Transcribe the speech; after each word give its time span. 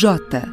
Jota. 0.00 0.50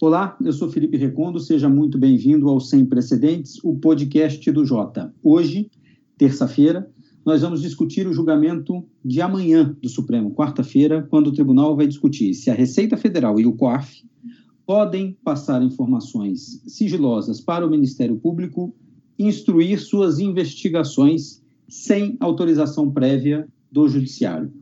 Olá, 0.00 0.38
eu 0.40 0.52
sou 0.52 0.70
Felipe 0.70 0.96
Recondo, 0.96 1.40
seja 1.40 1.68
muito 1.68 1.98
bem-vindo 1.98 2.48
ao 2.48 2.60
Sem 2.60 2.86
Precedentes, 2.86 3.58
o 3.64 3.74
podcast 3.74 4.52
do 4.52 4.64
Jota. 4.64 5.12
Hoje, 5.20 5.68
terça-feira, 6.16 6.88
nós 7.26 7.42
vamos 7.42 7.60
discutir 7.60 8.06
o 8.06 8.12
julgamento 8.12 8.86
de 9.04 9.20
amanhã 9.20 9.76
do 9.82 9.88
Supremo, 9.88 10.30
quarta-feira, 10.30 11.02
quando 11.10 11.26
o 11.26 11.32
tribunal 11.32 11.74
vai 11.74 11.88
discutir 11.88 12.34
se 12.34 12.50
a 12.52 12.54
Receita 12.54 12.96
Federal 12.96 13.40
e 13.40 13.46
o 13.46 13.54
COAF 13.54 14.08
podem 14.64 15.18
passar 15.24 15.60
informações 15.60 16.62
sigilosas 16.68 17.40
para 17.40 17.66
o 17.66 17.70
Ministério 17.70 18.14
Público 18.16 18.72
instruir 19.18 19.80
suas 19.80 20.20
investigações 20.20 21.42
sem 21.68 22.16
autorização 22.20 22.88
prévia 22.92 23.48
do 23.72 23.88
Judiciário. 23.88 24.52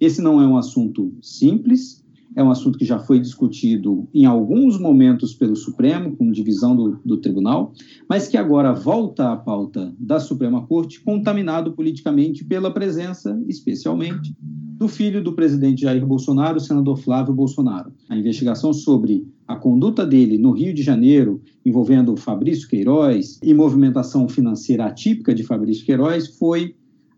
Esse 0.00 0.22
não 0.22 0.40
é 0.40 0.46
um 0.46 0.56
assunto 0.56 1.12
simples, 1.20 2.02
é 2.36 2.42
um 2.42 2.50
assunto 2.50 2.78
que 2.78 2.84
já 2.84 2.98
foi 2.98 3.20
discutido 3.20 4.08
em 4.12 4.24
alguns 4.24 4.78
momentos 4.78 5.34
pelo 5.34 5.54
Supremo, 5.54 6.16
com 6.16 6.30
divisão 6.30 6.74
do, 6.74 6.98
do, 7.04 7.16
tribunal, 7.18 7.72
mas 8.08 8.26
que 8.26 8.36
agora 8.36 8.72
volta 8.72 9.32
à 9.32 9.36
pauta 9.36 9.94
da 9.98 10.18
Suprema 10.18 10.66
Corte, 10.66 11.00
contaminado 11.00 11.72
politicamente 11.72 12.44
pela 12.44 12.72
presença, 12.72 13.40
especialmente, 13.46 14.34
do 14.40 14.88
filho 14.88 15.22
do 15.22 15.32
presidente 15.32 15.82
Jair 15.82 16.04
Bolsonaro, 16.04 16.56
o 16.56 16.60
senador 16.60 16.98
Flávio 16.98 17.32
Bolsonaro. 17.32 17.92
A 18.08 18.16
investigação 18.16 18.72
sobre 18.72 19.24
a 19.46 19.54
conduta 19.54 20.04
dele 20.04 20.36
no 20.36 20.50
Rio 20.50 20.74
de 20.74 20.82
Janeiro, 20.82 21.40
envolvendo 21.64 22.16
Fabrício 22.16 22.68
Queiroz 22.68 23.38
e 23.42 23.54
movimentação 23.54 24.28
financeira 24.28 24.86
atípica 24.86 25.34
de 25.34 25.44
Fabrício 25.44 25.86
Queiroz, 25.86 26.36
foi 26.36 26.74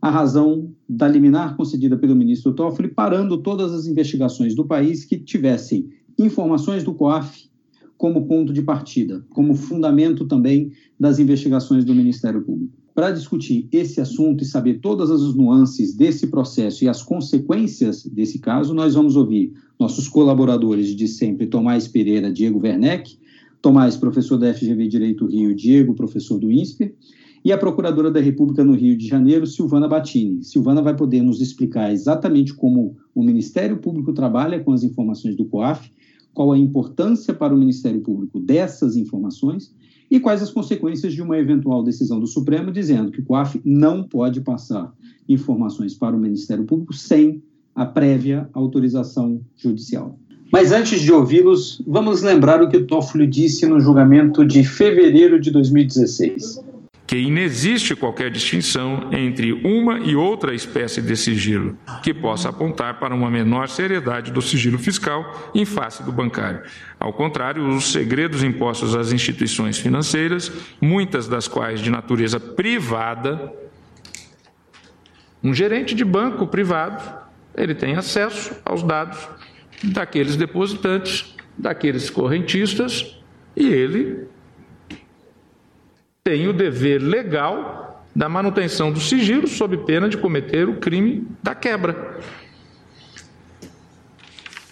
a 0.06 0.10
razão 0.10 0.72
da 0.88 1.08
liminar 1.08 1.56
concedida 1.56 1.96
pelo 1.96 2.14
ministro 2.14 2.52
Toffoli, 2.54 2.88
parando 2.88 3.38
todas 3.38 3.72
as 3.72 3.86
investigações 3.86 4.54
do 4.54 4.64
país 4.64 5.04
que 5.04 5.18
tivessem 5.18 5.88
informações 6.16 6.84
do 6.84 6.94
COAF 6.94 7.50
como 7.98 8.26
ponto 8.26 8.52
de 8.52 8.62
partida, 8.62 9.24
como 9.30 9.54
fundamento 9.54 10.24
também 10.26 10.70
das 10.98 11.18
investigações 11.18 11.84
do 11.84 11.94
Ministério 11.94 12.42
Público. 12.42 12.72
Para 12.94 13.10
discutir 13.10 13.68
esse 13.72 14.00
assunto 14.00 14.42
e 14.42 14.46
saber 14.46 14.78
todas 14.80 15.10
as 15.10 15.34
nuances 15.34 15.94
desse 15.94 16.28
processo 16.28 16.84
e 16.84 16.88
as 16.88 17.02
consequências 17.02 18.04
desse 18.04 18.38
caso, 18.38 18.72
nós 18.74 18.94
vamos 18.94 19.16
ouvir 19.16 19.52
nossos 19.78 20.08
colaboradores 20.08 20.94
de 20.94 21.08
sempre, 21.08 21.46
Tomás 21.46 21.88
Pereira, 21.88 22.32
Diego 22.32 22.60
Werneck, 22.60 23.18
Tomás, 23.60 23.96
professor 23.96 24.38
da 24.38 24.54
FGV 24.54 24.86
Direito 24.86 25.26
Rio, 25.26 25.54
Diego, 25.54 25.94
professor 25.94 26.38
do 26.38 26.50
INSPER, 26.50 26.94
e 27.46 27.52
a 27.52 27.56
Procuradora 27.56 28.10
da 28.10 28.18
República 28.18 28.64
no 28.64 28.74
Rio 28.74 28.96
de 28.96 29.06
Janeiro, 29.06 29.46
Silvana 29.46 29.86
Batini. 29.86 30.42
Silvana 30.42 30.82
vai 30.82 30.96
poder 30.96 31.22
nos 31.22 31.40
explicar 31.40 31.92
exatamente 31.92 32.52
como 32.52 32.96
o 33.14 33.22
Ministério 33.22 33.76
Público 33.76 34.12
trabalha 34.12 34.58
com 34.58 34.72
as 34.72 34.82
informações 34.82 35.36
do 35.36 35.44
COAF, 35.44 35.88
qual 36.34 36.50
a 36.50 36.58
importância 36.58 37.32
para 37.32 37.54
o 37.54 37.56
Ministério 37.56 38.00
Público 38.00 38.40
dessas 38.40 38.96
informações 38.96 39.72
e 40.10 40.18
quais 40.18 40.42
as 40.42 40.50
consequências 40.50 41.14
de 41.14 41.22
uma 41.22 41.38
eventual 41.38 41.84
decisão 41.84 42.18
do 42.18 42.26
Supremo 42.26 42.72
dizendo 42.72 43.12
que 43.12 43.20
o 43.20 43.24
COAF 43.24 43.60
não 43.64 44.02
pode 44.02 44.40
passar 44.40 44.92
informações 45.28 45.94
para 45.94 46.16
o 46.16 46.18
Ministério 46.18 46.64
Público 46.64 46.94
sem 46.94 47.40
a 47.76 47.86
prévia 47.86 48.50
autorização 48.54 49.40
judicial. 49.54 50.18
Mas 50.52 50.72
antes 50.72 51.00
de 51.00 51.12
ouvi-los, 51.12 51.80
vamos 51.86 52.22
lembrar 52.22 52.60
o 52.60 52.68
que 52.68 52.80
Toffoli 52.80 53.28
disse 53.28 53.66
no 53.66 53.78
julgamento 53.78 54.44
de 54.44 54.64
fevereiro 54.64 55.38
de 55.38 55.52
2016 55.52 56.74
que 57.06 57.16
inexiste 57.16 57.94
qualquer 57.94 58.30
distinção 58.30 59.10
entre 59.12 59.52
uma 59.52 60.00
e 60.00 60.16
outra 60.16 60.54
espécie 60.54 61.00
de 61.00 61.16
sigilo 61.16 61.78
que 62.02 62.12
possa 62.12 62.48
apontar 62.48 62.98
para 62.98 63.14
uma 63.14 63.30
menor 63.30 63.68
seriedade 63.68 64.32
do 64.32 64.42
sigilo 64.42 64.78
fiscal 64.78 65.50
em 65.54 65.64
face 65.64 66.02
do 66.02 66.10
bancário. 66.10 66.62
Ao 66.98 67.12
contrário, 67.12 67.68
os 67.68 67.92
segredos 67.92 68.42
impostos 68.42 68.96
às 68.96 69.12
instituições 69.12 69.78
financeiras, 69.78 70.50
muitas 70.80 71.28
das 71.28 71.46
quais 71.46 71.80
de 71.80 71.90
natureza 71.90 72.40
privada, 72.40 73.52
um 75.42 75.54
gerente 75.54 75.94
de 75.94 76.04
banco 76.04 76.46
privado, 76.46 77.02
ele 77.56 77.74
tem 77.74 77.94
acesso 77.94 78.52
aos 78.64 78.82
dados 78.82 79.28
daqueles 79.82 80.34
depositantes, 80.34 81.36
daqueles 81.56 82.10
correntistas, 82.10 83.16
e 83.56 83.66
ele 83.68 84.26
tem 86.26 86.48
o 86.48 86.52
dever 86.52 86.98
legal 86.98 88.04
da 88.12 88.28
manutenção 88.28 88.90
do 88.90 88.98
sigilo 88.98 89.46
sob 89.46 89.76
pena 89.76 90.08
de 90.08 90.18
cometer 90.18 90.68
o 90.68 90.74
crime 90.74 91.24
da 91.40 91.54
quebra. 91.54 92.18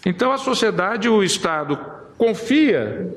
Então 0.04 0.32
a 0.32 0.37
sociedade, 0.37 1.09
o 1.09 1.22
Estado, 1.22 1.78
confia 2.19 3.16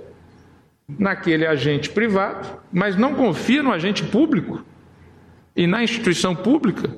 naquele 0.87 1.47
agente 1.47 1.89
privado, 1.89 2.47
mas 2.71 2.95
não 2.95 3.15
confia 3.15 3.63
no 3.63 3.71
agente 3.71 4.03
público 4.03 4.63
e 5.55 5.65
na 5.65 5.83
instituição 5.83 6.35
pública. 6.35 6.95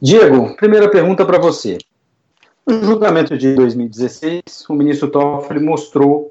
Diego, 0.00 0.54
primeira 0.54 0.88
pergunta 0.88 1.26
para 1.26 1.40
você. 1.40 1.78
No 2.64 2.84
julgamento 2.84 3.36
de 3.36 3.56
2016, 3.56 4.42
o 4.68 4.74
ministro 4.74 5.10
Toffoli 5.10 5.58
mostrou 5.58 6.30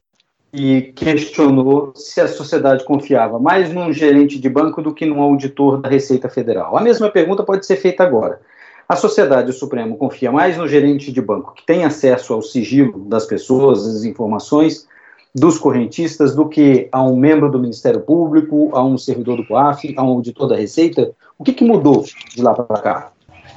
e 0.51 0.93
questionou 0.95 1.93
se 1.95 2.19
a 2.19 2.27
sociedade 2.27 2.83
confiava 2.83 3.39
mais 3.39 3.71
num 3.71 3.93
gerente 3.93 4.39
de 4.39 4.49
banco 4.49 4.81
do 4.81 4.93
que 4.93 5.05
num 5.05 5.21
auditor 5.21 5.79
da 5.79 5.89
Receita 5.89 6.27
Federal. 6.27 6.75
A 6.75 6.81
mesma 6.81 7.09
pergunta 7.09 7.43
pode 7.43 7.65
ser 7.65 7.75
feita 7.75 8.03
agora. 8.03 8.41
A 8.87 8.95
sociedade, 8.95 9.51
o 9.51 9.53
Supremo, 9.53 9.97
confia 9.97 10.31
mais 10.31 10.57
no 10.57 10.67
gerente 10.67 11.11
de 11.11 11.21
banco 11.21 11.53
que 11.53 11.63
tem 11.63 11.85
acesso 11.85 12.33
ao 12.33 12.41
sigilo 12.41 13.05
das 13.05 13.25
pessoas, 13.27 13.85
das 13.85 14.03
informações 14.03 14.87
dos 15.35 15.59
correntistas, 15.59 16.33
do 16.33 16.49
que 16.49 16.89
a 16.91 17.03
um 17.03 17.15
membro 17.15 17.51
do 17.51 17.59
Ministério 17.59 18.01
Público, 18.01 18.71
a 18.73 18.83
um 18.83 18.97
servidor 18.97 19.37
do 19.37 19.45
COAF, 19.45 19.93
a 19.95 20.03
um 20.03 20.07
auditor 20.07 20.47
da 20.47 20.55
Receita? 20.55 21.11
O 21.37 21.43
que, 21.43 21.53
que 21.53 21.63
mudou 21.63 22.03
de 22.35 22.41
lá 22.41 22.55
para 22.55 22.81
cá? 22.81 23.11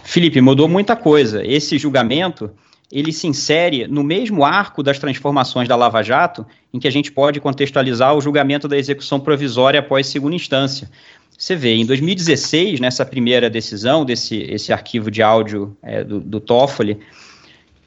Felipe, 0.04 0.38
mudou 0.42 0.68
muita 0.68 0.94
coisa. 0.94 1.42
Esse 1.42 1.78
julgamento 1.78 2.50
ele 2.92 3.10
se 3.10 3.26
insere 3.26 3.86
no 3.86 4.04
mesmo 4.04 4.44
arco 4.44 4.82
das 4.82 4.98
transformações 4.98 5.66
da 5.66 5.74
Lava 5.74 6.02
Jato, 6.02 6.46
em 6.72 6.78
que 6.78 6.86
a 6.86 6.90
gente 6.90 7.10
pode 7.10 7.40
contextualizar 7.40 8.14
o 8.14 8.20
julgamento 8.20 8.68
da 8.68 8.76
execução 8.76 9.18
provisória 9.18 9.80
após 9.80 10.06
segunda 10.06 10.36
instância. 10.36 10.90
Você 11.36 11.56
vê, 11.56 11.74
em 11.74 11.86
2016, 11.86 12.78
nessa 12.80 13.06
primeira 13.06 13.48
decisão 13.48 14.04
desse 14.04 14.36
esse 14.42 14.72
arquivo 14.72 15.10
de 15.10 15.22
áudio 15.22 15.74
é, 15.82 16.04
do, 16.04 16.20
do 16.20 16.38
Toffoli, 16.38 16.98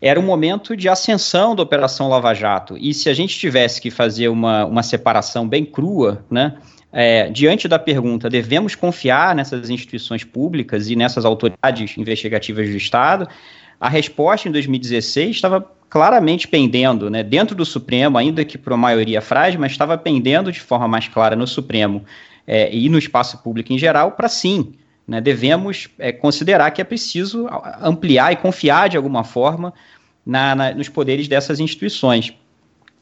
era 0.01 0.19
um 0.19 0.23
momento 0.23 0.75
de 0.75 0.89
ascensão 0.89 1.55
da 1.55 1.61
Operação 1.61 2.09
Lava 2.09 2.33
Jato. 2.33 2.75
E 2.77 2.93
se 2.93 3.07
a 3.07 3.13
gente 3.13 3.37
tivesse 3.37 3.79
que 3.79 3.91
fazer 3.91 4.27
uma, 4.27 4.65
uma 4.65 4.83
separação 4.83 5.47
bem 5.47 5.63
crua, 5.63 6.25
né, 6.29 6.55
é, 6.91 7.29
diante 7.29 7.67
da 7.67 7.77
pergunta, 7.77 8.29
devemos 8.29 8.73
confiar 8.73 9.35
nessas 9.35 9.69
instituições 9.69 10.23
públicas 10.23 10.89
e 10.89 10.95
nessas 10.95 11.25
autoridades 11.25 11.97
investigativas 11.97 12.69
do 12.69 12.75
Estado? 12.75 13.27
A 13.79 13.89
resposta 13.89 14.47
em 14.47 14.51
2016 14.51 15.35
estava 15.35 15.61
claramente 15.89 16.47
pendendo, 16.47 17.09
né, 17.09 17.23
dentro 17.23 17.55
do 17.55 17.65
Supremo, 17.65 18.17
ainda 18.17 18.43
que 18.43 18.57
por 18.57 18.75
maioria 18.75 19.21
frágil, 19.21 19.59
mas 19.59 19.71
estava 19.71 19.97
pendendo 19.97 20.51
de 20.51 20.59
forma 20.59 20.87
mais 20.87 21.07
clara 21.07 21.35
no 21.35 21.47
Supremo 21.47 22.03
é, 22.45 22.73
e 22.75 22.89
no 22.89 22.97
espaço 22.97 23.37
público 23.41 23.71
em 23.71 23.77
geral, 23.77 24.11
para 24.11 24.27
sim. 24.27 24.73
Né, 25.07 25.21
devemos 25.21 25.87
é, 25.99 26.11
considerar 26.11 26.71
que 26.71 26.81
é 26.81 26.83
preciso 26.83 27.47
ampliar 27.79 28.33
e 28.33 28.35
confiar 28.35 28.89
de 28.89 28.97
alguma 28.97 29.23
forma 29.23 29.71
na, 30.25 30.55
na, 30.55 30.73
nos 30.73 30.89
poderes 30.89 31.27
dessas 31.27 31.59
instituições. 31.59 32.33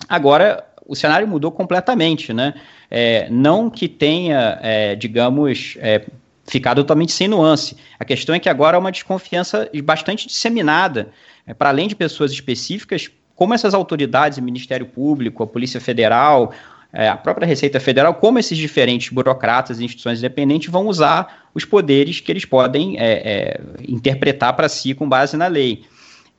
Agora, 0.09 0.65
o 0.85 0.95
cenário 0.95 1.27
mudou 1.27 1.51
completamente, 1.51 2.33
né? 2.33 2.53
É, 2.91 3.27
não 3.29 3.69
que 3.69 3.87
tenha, 3.87 4.59
é, 4.61 4.95
digamos, 4.95 5.77
é, 5.79 6.05
ficar 6.45 6.75
totalmente 6.75 7.11
sem 7.11 7.27
nuance. 7.27 7.75
A 7.99 8.05
questão 8.05 8.35
é 8.35 8.39
que 8.39 8.49
agora 8.49 8.77
há 8.77 8.79
uma 8.79 8.91
desconfiança 8.91 9.69
bastante 9.83 10.27
disseminada, 10.27 11.11
é, 11.45 11.53
para 11.53 11.69
além 11.69 11.87
de 11.87 11.95
pessoas 11.95 12.31
específicas, 12.31 13.09
como 13.35 13.53
essas 13.53 13.73
autoridades, 13.73 14.37
o 14.37 14.41
Ministério 14.41 14.85
Público, 14.85 15.43
a 15.43 15.47
Polícia 15.47 15.81
Federal, 15.81 16.53
é, 16.91 17.09
a 17.09 17.17
própria 17.17 17.47
Receita 17.47 17.79
Federal, 17.79 18.13
como 18.13 18.37
esses 18.37 18.57
diferentes 18.57 19.09
burocratas 19.09 19.79
e 19.79 19.85
instituições 19.85 20.19
independentes 20.19 20.69
vão 20.69 20.87
usar 20.87 21.49
os 21.53 21.65
poderes 21.65 22.19
que 22.19 22.31
eles 22.31 22.45
podem 22.45 22.99
é, 22.99 23.11
é 23.11 23.61
interpretar 23.87 24.53
para 24.53 24.69
si 24.69 24.93
com 24.93 25.09
base 25.09 25.35
na 25.35 25.47
lei. 25.47 25.83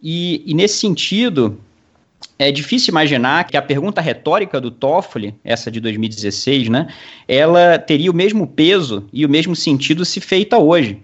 E, 0.01 0.43
e 0.47 0.55
nesse 0.55 0.79
sentido, 0.79 1.59
é 2.39 2.51
difícil 2.51 2.91
imaginar 2.91 3.45
que 3.45 3.57
a 3.57 3.63
pergunta 3.63 4.01
retórica 4.01 4.61
do 4.61 4.71
Toffoli, 4.71 5.35
essa 5.45 5.71
de 5.71 5.81
2016, 5.81 6.69
né, 6.69 6.89
ela 7.29 7.79
teria 7.79 8.11
o 8.11 8.15
mesmo 8.15 8.47
peso 8.47 9.07
e 9.13 9.25
o 9.25 9.29
mesmo 9.29 9.55
sentido 9.55 10.05
se 10.05 10.21
feita 10.21 10.59
hoje. 10.59 11.01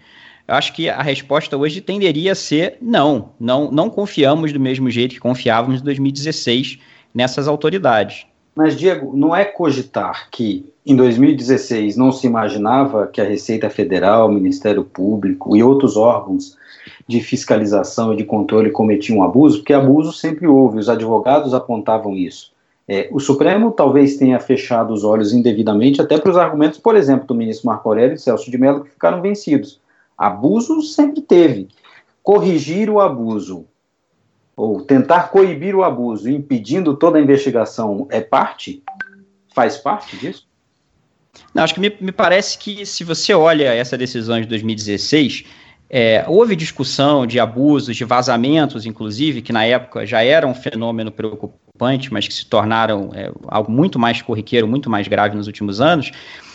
Eu 0.47 0.55
acho 0.57 0.73
que 0.73 0.89
a 0.89 1.01
resposta 1.01 1.57
hoje 1.57 1.81
tenderia 1.81 2.33
a 2.33 2.35
ser 2.35 2.77
não, 2.83 3.31
não, 3.39 3.71
não 3.71 3.89
confiamos 3.89 4.53
do 4.53 4.59
mesmo 4.59 4.91
jeito 4.91 5.15
que 5.15 5.21
confiávamos 5.21 5.81
em 5.81 5.85
2016 5.85 6.79
nessas 7.15 7.47
autoridades. 7.47 8.27
Mas, 8.55 8.77
Diego, 8.77 9.17
não 9.17 9.35
é 9.35 9.45
cogitar 9.45 10.29
que 10.31 10.67
em 10.85 10.97
2016 10.97 11.97
não 11.97 12.11
se 12.11 12.27
imaginava 12.27 13.07
que 13.07 13.21
a 13.21 13.25
Receita 13.25 13.71
Federal, 13.71 14.29
o 14.29 14.33
Ministério 14.33 14.83
Público 14.83 15.57
e 15.57 15.63
outros 15.63 15.97
órgãos 15.97 16.57
de 17.11 17.21
fiscalização 17.21 18.13
e 18.13 18.17
de 18.17 18.25
controle 18.25 18.71
cometiam 18.71 19.23
abuso, 19.23 19.59
porque 19.59 19.73
abuso 19.73 20.13
sempre 20.13 20.47
houve, 20.47 20.79
os 20.79 20.89
advogados 20.89 21.53
apontavam 21.53 22.15
isso. 22.15 22.53
É, 22.87 23.09
o 23.11 23.19
Supremo 23.19 23.73
talvez 23.73 24.17
tenha 24.17 24.39
fechado 24.39 24.95
os 24.95 25.03
olhos 25.03 25.33
indevidamente 25.33 26.01
até 26.01 26.19
para 26.19 26.31
os 26.31 26.37
argumentos, 26.37 26.79
por 26.79 26.97
exemplo, 26.97 27.27
do 27.27 27.35
ministro 27.35 27.67
Marco 27.67 27.89
Aurélio 27.89 28.15
e 28.15 28.19
Celso 28.19 28.51
de 28.51 28.57
Mello, 28.57 28.85
que 28.85 28.91
ficaram 28.91 29.21
vencidos. 29.21 29.81
Abuso 30.17 30.81
sempre 30.83 31.21
teve. 31.21 31.69
Corrigir 32.23 32.89
o 32.89 33.01
abuso 33.01 33.65
ou 34.57 34.83
tentar 34.83 35.31
coibir 35.31 35.75
o 35.75 35.83
abuso, 35.83 36.29
impedindo 36.29 36.95
toda 36.95 37.19
a 37.19 37.21
investigação, 37.21 38.07
é 38.11 38.21
parte? 38.21 38.83
Faz 39.55 39.79
parte 39.79 40.17
disso? 40.17 40.47
Não, 41.55 41.63
acho 41.63 41.75
que 41.75 41.81
me, 41.81 41.97
me 42.01 42.13
parece 42.13 42.59
que 42.59 42.85
se 42.85 43.03
você 43.03 43.33
olha 43.33 43.73
essa 43.73 43.97
decisão 43.97 44.41
de 44.41 44.47
2016, 44.47 45.45
é, 45.91 46.25
houve 46.29 46.55
discussão 46.55 47.27
de 47.27 47.41
abusos, 47.41 47.97
de 47.97 48.05
vazamentos, 48.05 48.87
inclusive, 48.87 49.43
que 49.43 49.53
na 49.53 49.65
época 49.65 50.07
já 50.07 50.23
era 50.23 50.47
um 50.47 50.55
fenômeno 50.55 51.11
preocupante, 51.11 52.13
mas 52.13 52.29
que 52.29 52.33
se 52.33 52.47
tornaram 52.47 53.11
é, 53.13 53.33
algo 53.49 53.73
muito 53.73 53.99
mais 53.99 54.23
corriqueiro, 54.23 54.69
muito 54.69 54.89
mais 54.89 55.09
grave 55.09 55.37
nos 55.37 55.49
últimos 55.49 55.81
anos. 55.81 56.13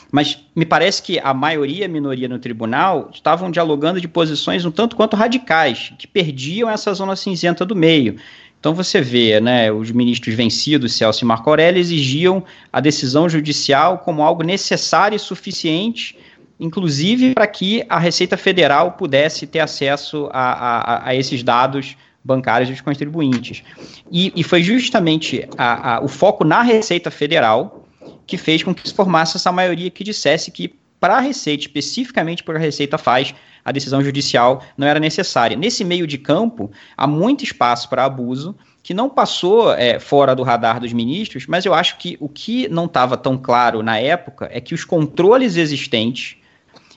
Mas 0.09 0.39
me 0.55 0.65
parece 0.65 1.03
que 1.03 1.19
a 1.19 1.33
maioria 1.33 1.81
e 1.81 1.83
a 1.83 1.89
minoria 1.89 2.29
no 2.29 2.39
tribunal 2.39 3.09
estavam 3.13 3.51
dialogando 3.51 3.99
de 3.99 4.07
posições 4.07 4.63
um 4.63 4.71
tanto 4.71 4.95
quanto 4.95 5.17
radicais, 5.17 5.91
que 5.99 6.07
perdiam 6.07 6.69
essa 6.69 6.93
zona 6.93 7.17
cinzenta 7.17 7.65
do 7.65 7.75
meio. 7.75 8.15
Então 8.57 8.73
você 8.73 9.01
vê, 9.01 9.41
né, 9.41 9.71
os 9.71 9.91
ministros 9.91 10.33
vencidos, 10.33 10.93
Celso 10.93 11.25
e 11.25 11.27
Marco 11.27 11.49
Aurélio, 11.49 11.79
exigiam 11.79 12.43
a 12.71 12.79
decisão 12.79 13.27
judicial 13.27 13.99
como 13.99 14.23
algo 14.23 14.43
necessário 14.43 15.15
e 15.15 15.19
suficiente, 15.19 16.17
inclusive 16.59 17.33
para 17.33 17.47
que 17.47 17.85
a 17.89 17.99
Receita 17.99 18.37
Federal 18.37 18.93
pudesse 18.93 19.45
ter 19.45 19.59
acesso 19.59 20.29
a, 20.31 20.51
a, 20.51 21.09
a 21.09 21.15
esses 21.15 21.43
dados 21.43 21.97
bancários 22.23 22.69
dos 22.69 22.81
contribuintes. 22.81 23.63
E, 24.11 24.33
e 24.35 24.43
foi 24.43 24.63
justamente 24.63 25.47
a, 25.57 25.99
o 26.03 26.07
foco 26.07 26.43
na 26.43 26.61
Receita 26.61 27.11
Federal 27.11 27.85
que 28.25 28.37
fez 28.37 28.63
com 28.63 28.73
que 28.73 28.87
se 28.87 28.93
formasse 28.93 29.37
essa 29.37 29.51
maioria 29.51 29.91
que 29.91 30.03
dissesse 30.03 30.49
que 30.49 30.73
para 30.99 31.17
a 31.17 31.19
Receita, 31.19 31.61
especificamente 31.61 32.43
para 32.43 32.57
a 32.57 32.59
Receita 32.59 32.97
faz, 32.97 33.35
a 33.63 33.71
decisão 33.71 34.03
judicial 34.03 34.63
não 34.77 34.87
era 34.87 34.99
necessária. 34.99 35.55
Nesse 35.55 35.83
meio 35.83 36.07
de 36.07 36.17
campo, 36.17 36.71
há 36.97 37.05
muito 37.05 37.43
espaço 37.43 37.89
para 37.89 38.05
abuso, 38.05 38.55
que 38.81 38.93
não 38.93 39.09
passou 39.09 39.73
é, 39.73 39.99
fora 39.99 40.35
do 40.35 40.43
radar 40.43 40.79
dos 40.79 40.93
ministros, 40.93 41.47
mas 41.47 41.65
eu 41.65 41.73
acho 41.73 41.97
que 41.97 42.17
o 42.19 42.29
que 42.29 42.67
não 42.69 42.85
estava 42.85 43.17
tão 43.17 43.37
claro 43.37 43.81
na 43.81 43.99
época 43.99 44.47
é 44.51 44.61
que 44.61 44.75
os 44.75 44.83
controles 44.85 45.57
existentes, 45.57 46.37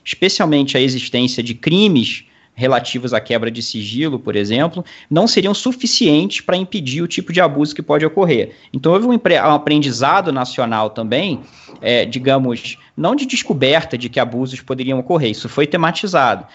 especialmente 0.09 0.75
a 0.75 0.81
existência 0.81 1.43
de 1.43 1.53
crimes 1.53 2.25
relativos 2.55 3.13
à 3.13 3.21
quebra 3.21 3.51
de 3.51 3.61
sigilo, 3.61 4.19
por 4.19 4.35
exemplo, 4.35 4.83
não 5.09 5.27
seriam 5.27 5.53
suficientes 5.53 6.41
para 6.41 6.57
impedir 6.57 7.03
o 7.03 7.07
tipo 7.07 7.31
de 7.31 7.39
abuso 7.39 7.75
que 7.75 7.81
pode 7.81 8.03
ocorrer. 8.05 8.55
Então, 8.73 8.91
houve 8.91 9.05
um, 9.05 9.11
um 9.11 9.53
aprendizado 9.53 10.31
nacional 10.31 10.89
também, 10.89 11.41
é, 11.79 12.05
digamos, 12.05 12.77
não 12.97 13.15
de 13.15 13.27
descoberta 13.27 13.97
de 13.97 14.09
que 14.09 14.19
abusos 14.19 14.61
poderiam 14.61 14.97
ocorrer, 14.99 15.29
isso 15.29 15.47
foi 15.47 15.67
tematizado. 15.67 16.45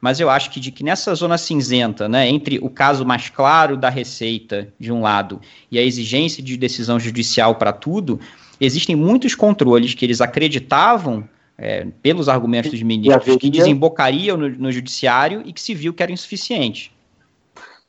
Mas 0.00 0.18
eu 0.18 0.28
acho 0.28 0.50
que 0.50 0.58
de 0.58 0.72
que 0.72 0.82
nessa 0.82 1.14
zona 1.14 1.38
cinzenta, 1.38 2.08
né, 2.08 2.28
entre 2.28 2.58
o 2.60 2.68
caso 2.68 3.06
mais 3.06 3.30
claro 3.30 3.76
da 3.76 3.88
Receita, 3.88 4.68
de 4.78 4.92
um 4.92 5.00
lado, 5.00 5.40
e 5.70 5.78
a 5.78 5.82
exigência 5.82 6.42
de 6.42 6.56
decisão 6.56 6.98
judicial 6.98 7.54
para 7.54 7.72
tudo, 7.72 8.20
existem 8.60 8.96
muitos 8.96 9.36
controles 9.36 9.94
que 9.94 10.04
eles 10.04 10.20
acreditavam 10.20 11.26
é, 11.58 11.86
pelos 12.02 12.28
argumentos 12.28 12.70
dos 12.70 12.82
ministros, 12.82 13.36
que 13.36 13.50
desembocariam 13.50 14.36
no, 14.36 14.48
no, 14.48 14.72
judiciário 14.72 15.42
e 15.44 15.52
que 15.52 15.60
se 15.60 15.74
viu 15.74 15.94
que 15.94 16.02
era 16.02 16.12
insuficiente. 16.12 16.92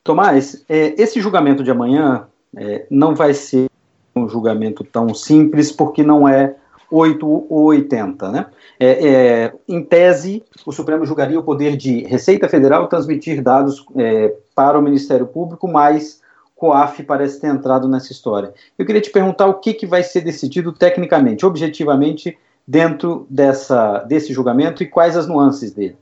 Tomás, 0.04 0.64
é, 0.68 0.94
esse 1.00 1.20
julgamento 1.20 1.64
de 1.64 1.70
amanhã 1.70 2.26
é, 2.56 2.86
não 2.90 3.14
vai 3.14 3.34
ser 3.34 3.68
um 4.14 4.28
julgamento 4.28 4.84
tão 4.84 5.12
simples, 5.12 5.72
porque 5.72 6.02
não 6.02 6.28
é 6.28 6.54
8 6.90 7.26
ou 7.26 7.64
80, 7.64 8.30
né? 8.30 8.46
É, 8.78 9.08
é, 9.08 9.52
em 9.68 9.82
tese, 9.82 10.44
o 10.64 10.72
Supremo 10.72 11.04
julgaria 11.04 11.38
o 11.38 11.42
poder 11.42 11.76
de 11.76 12.04
Receita 12.04 12.48
Federal 12.48 12.86
transmitir 12.88 13.42
dados 13.42 13.84
é, 13.96 14.34
para 14.54 14.78
o 14.78 14.82
Ministério 14.82 15.26
Público, 15.26 15.66
mas 15.66 16.20
COAF 16.54 17.02
parece 17.02 17.40
ter 17.40 17.48
entrado 17.48 17.88
nessa 17.88 18.12
história. 18.12 18.52
Eu 18.78 18.86
queria 18.86 19.00
te 19.00 19.10
perguntar 19.10 19.46
o 19.46 19.54
que, 19.54 19.74
que 19.74 19.86
vai 19.86 20.02
ser 20.02 20.22
decidido 20.22 20.72
tecnicamente, 20.72 21.44
objetivamente, 21.44 22.38
dentro 22.66 23.26
dessa, 23.30 24.00
desse 24.00 24.32
julgamento 24.32 24.82
e 24.82 24.86
quais 24.86 25.16
as 25.16 25.26
nuances 25.26 25.72
dele? 25.72 25.96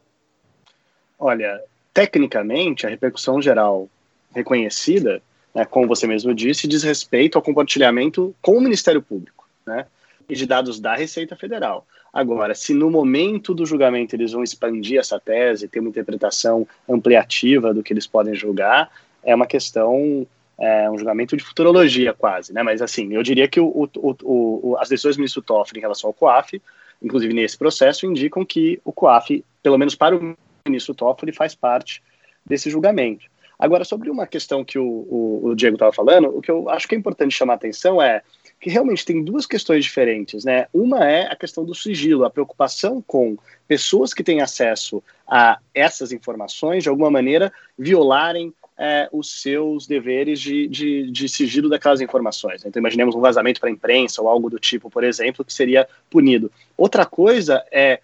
Olha, 1.19 1.61
tecnicamente, 1.93 2.87
a 2.87 2.90
repercussão 2.90 3.40
geral 3.43 3.88
reconhecida, 4.34 5.22
né, 5.55 5.64
como 5.64 5.87
você 5.87 6.06
mesmo 6.06 6.34
disse, 6.34 6.66
diz 6.66 6.82
respeito 6.82 7.37
ao 7.37 7.43
compartilhamento 7.43 8.34
com 8.40 8.56
o 8.56 8.61
Ministério 8.61 9.02
Público 9.02 9.46
né, 9.66 9.87
e 10.28 10.34
de 10.34 10.46
dados 10.46 10.81
da 10.81 10.94
Receita 10.94 11.37
Federal. 11.37 11.87
Agora, 12.12 12.55
se 12.55 12.72
no 12.72 12.90
momento 12.90 13.52
do 13.52 13.66
julgamento 13.66 14.14
eles 14.14 14.32
vão 14.32 14.43
expandir 14.43 15.00
essa 15.00 15.19
tese, 15.19 15.69
ter 15.69 15.81
uma 15.81 15.88
interpretação 15.88 16.66
ampliativa 16.88 17.75
do 17.75 17.82
que 17.82 17.93
eles 17.93 18.06
podem 18.06 18.34
julgar, 18.34 18.90
é 19.22 19.34
uma 19.34 19.46
questão 19.46 20.26
é, 20.59 20.91
um 20.91 20.97
julgamento 20.97 21.37
de 21.37 21.45
futurologia 21.45 22.12
quase, 22.12 22.53
né? 22.53 22.62
Mas 22.62 22.81
assim, 22.81 23.12
eu 23.12 23.23
diria 23.23 23.49
que 23.49 23.61
o, 23.61 23.89
o, 23.97 24.17
o, 24.23 24.77
as 24.79 24.89
decisões 24.89 25.17
do 25.17 25.21
ministro 25.21 25.43
Toffoli 25.43 25.79
em 25.79 25.83
relação 25.83 26.09
ao 26.09 26.15
COAF, 26.15 26.61
inclusive 27.03 27.35
nesse 27.35 27.59
processo, 27.59 28.06
indicam 28.06 28.45
que 28.45 28.81
o 28.85 28.93
COAF, 28.93 29.45
pelo 29.62 29.79
menos 29.79 29.95
para 29.95 30.17
o 30.17 30.37
ministro 30.67 30.95
Toffoli, 30.95 31.33
faz 31.33 31.55
parte 31.55 32.03
desse 32.45 32.71
julgamento. 32.71 33.27
Agora, 33.59 33.85
sobre 33.85 34.11
uma 34.11 34.27
questão 34.27 34.65
que 34.65 34.79
o, 34.79 35.55
Diego 35.56 35.77
estava 35.77 35.93
falando, 35.93 36.37
o 36.37 36.43
que 36.43 36.51
eu 36.51 36.69
acho 36.69 36.89
que 36.89 36.95
é 36.95 36.99
importante 36.99 37.35
chamar 37.35 37.55
a 37.55 37.57
atenção 37.57 38.03
é 38.03 38.23
que 38.61 38.69
realmente 38.69 39.05
tem 39.05 39.23
duas 39.23 39.47
questões 39.47 39.85
diferentes, 39.85 40.45
né? 40.45 40.67
Uma 40.73 41.09
é 41.09 41.31
a 41.31 41.37
questão 41.37 41.65
do 41.65 41.75
sigilo, 41.75 42.25
a 42.25 42.31
preocupação 42.31 43.03
com 43.07 43.37
pessoas 43.69 44.12
que 44.12 44.25
têm 44.25 44.41
acesso 44.41 45.03
a 45.27 45.59
essas 45.75 46.12
informações, 46.12 46.83
de 46.83 46.89
alguma 46.89 47.11
maneira, 47.11 47.53
violarem 47.79 48.53
é, 48.76 49.09
os 49.12 49.41
seus 49.41 49.87
deveres 49.87 50.41
de, 50.41 50.67
de, 50.67 51.11
de, 51.11 51.29
sigilo 51.29 51.69
daquelas 51.69 52.00
informações. 52.00 52.65
Então, 52.65 52.81
imaginemos 52.81 53.15
um 53.15 53.21
vazamento 53.21 53.61
para 53.61 53.69
a 53.69 53.73
imprensa 53.73 54.21
ou 54.21 54.29
algo 54.29 54.50
do 54.50 54.59
tipo, 54.59 54.91
por 54.91 55.05
exemplo, 55.05 55.44
que 55.44 55.53
seria 55.53 55.88
punido. 56.11 56.50
Outra 56.76 57.06
coisa 57.06 57.65
é 57.71 58.00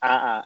a, 0.00 0.44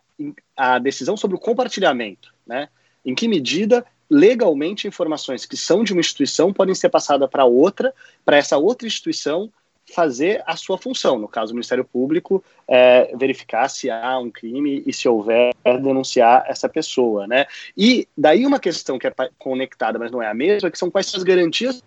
a 0.57 0.79
decisão 0.79 1.17
sobre 1.17 1.37
o 1.37 1.41
compartilhamento. 1.41 2.33
Né? 2.47 2.69
Em 3.05 3.15
que 3.15 3.27
medida 3.27 3.85
legalmente 4.11 4.87
informações 4.87 5.47
que 5.47 5.57
são 5.57 5.83
de 5.83 5.93
uma 5.93 6.01
instituição 6.01 6.53
podem 6.53 6.75
ser 6.75 6.91
passadas 6.91 7.31
para 7.31 7.47
outra, 7.47 7.95
para 8.25 8.37
essa 8.37 8.59
outra 8.59 8.87
instituição 8.87 9.51
fazer 9.93 10.43
a 10.47 10.57
sua 10.57 10.79
função, 10.79 11.19
no 11.19 11.29
caso 11.29 11.53
o 11.53 11.55
Ministério 11.55 11.85
Público, 11.85 12.43
é, 12.67 13.15
verificar 13.17 13.69
se 13.69 13.91
há 13.91 14.19
um 14.19 14.31
crime 14.31 14.83
e 14.87 14.93
se 14.93 15.09
houver 15.09 15.55
denunciar 15.65 16.45
essa 16.49 16.69
pessoa, 16.69 17.27
né? 17.27 17.47
E 17.77 18.09
daí 18.17 18.47
uma 18.47 18.59
questão 18.59 18.99
que 18.99 19.07
é 19.07 19.15
conectada, 19.39 19.99
mas 19.99 20.11
não 20.11 20.23
é 20.23 20.29
a 20.29 20.35
mesma, 20.35 20.71
que 20.71 20.79
são 20.79 20.91
quais 20.91 21.07
são 21.07 21.19
as 21.19 21.25
garantias 21.25 21.83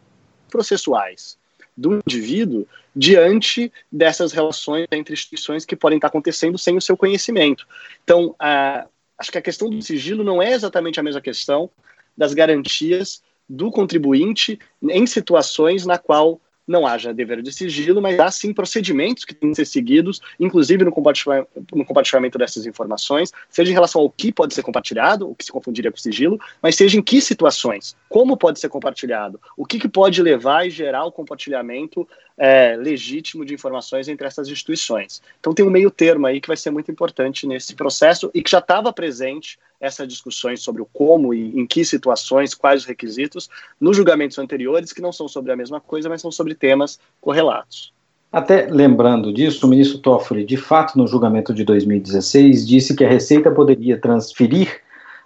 processuais 0.49 1.37
do 1.75 1.95
indivíduo 1.95 2.65
diante 2.95 3.71
dessas 3.91 4.31
relações 4.31 4.87
entre 4.91 5.13
instituições 5.13 5.65
que 5.65 5.75
podem 5.75 5.97
estar 5.97 6.07
acontecendo 6.07 6.57
sem 6.57 6.77
o 6.77 6.81
seu 6.81 6.95
conhecimento. 6.95 7.67
Então, 8.03 8.33
a, 8.39 8.87
acho 9.17 9.31
que 9.31 9.37
a 9.37 9.41
questão 9.41 9.69
do 9.69 9.81
sigilo 9.81 10.23
não 10.23 10.41
é 10.41 10.53
exatamente 10.53 10.99
a 10.99 11.03
mesma 11.03 11.19
questão 11.19 11.69
das 12.17 12.33
garantias 12.33 13.21
do 13.47 13.69
contribuinte 13.69 14.57
em 14.81 15.05
situações 15.05 15.85
na 15.85 15.97
qual 15.97 16.39
não 16.67 16.85
haja 16.85 17.13
dever 17.13 17.41
de 17.41 17.51
sigilo, 17.51 18.01
mas 18.01 18.19
há 18.19 18.31
sim 18.31 18.53
procedimentos 18.53 19.23
que 19.23 19.33
têm 19.33 19.51
que 19.51 19.55
ser 19.55 19.65
seguidos, 19.65 20.21
inclusive 20.39 20.83
no 20.83 20.91
compartilhamento, 20.91 21.49
no 21.73 21.85
compartilhamento 21.85 22.37
dessas 22.37 22.65
informações, 22.65 23.31
seja 23.49 23.71
em 23.71 23.73
relação 23.73 24.01
ao 24.01 24.09
que 24.09 24.31
pode 24.31 24.53
ser 24.53 24.63
compartilhado, 24.63 25.29
o 25.29 25.35
que 25.35 25.45
se 25.45 25.51
confundiria 25.51 25.91
com 25.91 25.97
sigilo, 25.97 26.39
mas 26.61 26.75
seja 26.75 26.97
em 26.97 27.01
que 27.01 27.21
situações, 27.21 27.95
como 28.09 28.37
pode 28.37 28.59
ser 28.59 28.69
compartilhado, 28.69 29.39
o 29.55 29.65
que, 29.65 29.79
que 29.79 29.87
pode 29.87 30.21
levar 30.21 30.65
e 30.65 30.69
gerar 30.69 31.05
o 31.05 31.11
compartilhamento 31.11 32.07
é, 32.37 32.75
legítimo 32.75 33.45
de 33.45 33.53
informações 33.53 34.07
entre 34.07 34.27
essas 34.27 34.47
instituições. 34.49 35.21
Então 35.39 35.53
tem 35.53 35.65
um 35.65 35.69
meio 35.69 35.89
termo 35.89 36.27
aí 36.27 36.41
que 36.41 36.47
vai 36.47 36.57
ser 36.57 36.71
muito 36.71 36.91
importante 36.91 37.47
nesse 37.47 37.75
processo 37.75 38.29
e 38.33 38.41
que 38.41 38.51
já 38.51 38.59
estava 38.59 38.91
presente 38.91 39.57
essas 39.79 40.07
discussões 40.07 40.61
sobre 40.61 40.81
o 40.81 40.85
como 40.85 41.33
e 41.33 41.59
em 41.59 41.65
que 41.65 41.85
situações, 41.85 42.53
quais 42.53 42.81
os 42.81 42.87
requisitos, 42.87 43.49
nos 43.79 43.95
julgamentos 43.95 44.37
anteriores, 44.37 44.91
que 44.91 45.01
não 45.01 45.11
são 45.11 45.27
sobre 45.27 45.51
a 45.51 45.55
mesma 45.55 45.79
coisa, 45.79 46.09
mas 46.09 46.21
são 46.21 46.31
sobre 46.31 46.55
temas 46.55 46.99
correlatos. 47.21 47.93
Até 48.31 48.67
lembrando 48.69 49.31
disso, 49.31 49.65
o 49.65 49.69
ministro 49.69 49.99
Toffoli, 49.99 50.43
de 50.43 50.57
fato, 50.57 50.97
no 50.97 51.07
julgamento 51.07 51.53
de 51.53 51.63
2016, 51.63 52.67
disse 52.67 52.95
que 52.95 53.05
a 53.05 53.09
Receita 53.09 53.49
poderia 53.49 53.97
transferir 53.97 54.81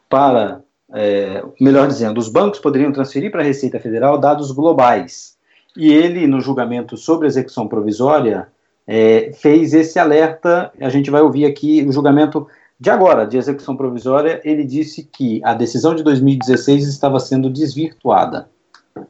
para, 0.07 0.61
é, 0.93 1.43
melhor 1.59 1.87
dizendo, 1.87 2.19
os 2.19 2.29
bancos 2.29 2.59
poderiam 2.59 2.91
transferir 2.91 3.31
para 3.31 3.41
a 3.41 3.45
Receita 3.45 3.79
Federal 3.79 4.19
dados 4.19 4.51
globais 4.51 5.38
e 5.75 5.91
ele, 5.91 6.27
no 6.27 6.41
julgamento 6.41 6.97
sobre 6.97 7.27
execução 7.27 7.67
provisória, 7.67 8.47
é, 8.87 9.31
fez 9.33 9.73
esse 9.73 9.99
alerta. 9.99 10.71
A 10.79 10.89
gente 10.89 11.11
vai 11.11 11.21
ouvir 11.21 11.45
aqui 11.45 11.85
o 11.87 11.91
julgamento 11.91 12.47
de 12.79 12.89
agora, 12.89 13.25
de 13.25 13.37
execução 13.37 13.75
provisória. 13.75 14.41
Ele 14.43 14.63
disse 14.63 15.03
que 15.03 15.41
a 15.43 15.53
decisão 15.53 15.93
de 15.93 16.03
2016 16.03 16.87
estava 16.87 17.19
sendo 17.19 17.49
desvirtuada. 17.49 18.49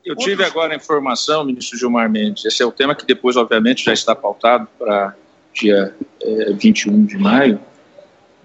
Eu 0.06 0.16
tive 0.16 0.44
agora 0.44 0.74
a 0.74 0.76
informação, 0.76 1.44
ministro 1.44 1.78
Gilmar 1.78 2.10
Mendes, 2.10 2.46
esse 2.46 2.62
é 2.62 2.66
o 2.66 2.72
tema 2.72 2.94
que 2.94 3.06
depois, 3.06 3.36
obviamente, 3.38 3.86
já 3.86 3.94
está 3.94 4.16
pautado 4.16 4.68
para 4.78 5.16
dia 5.54 5.96
é, 6.22 6.54
21 6.54 7.06
de 7.06 7.18
maio, 7.18 7.60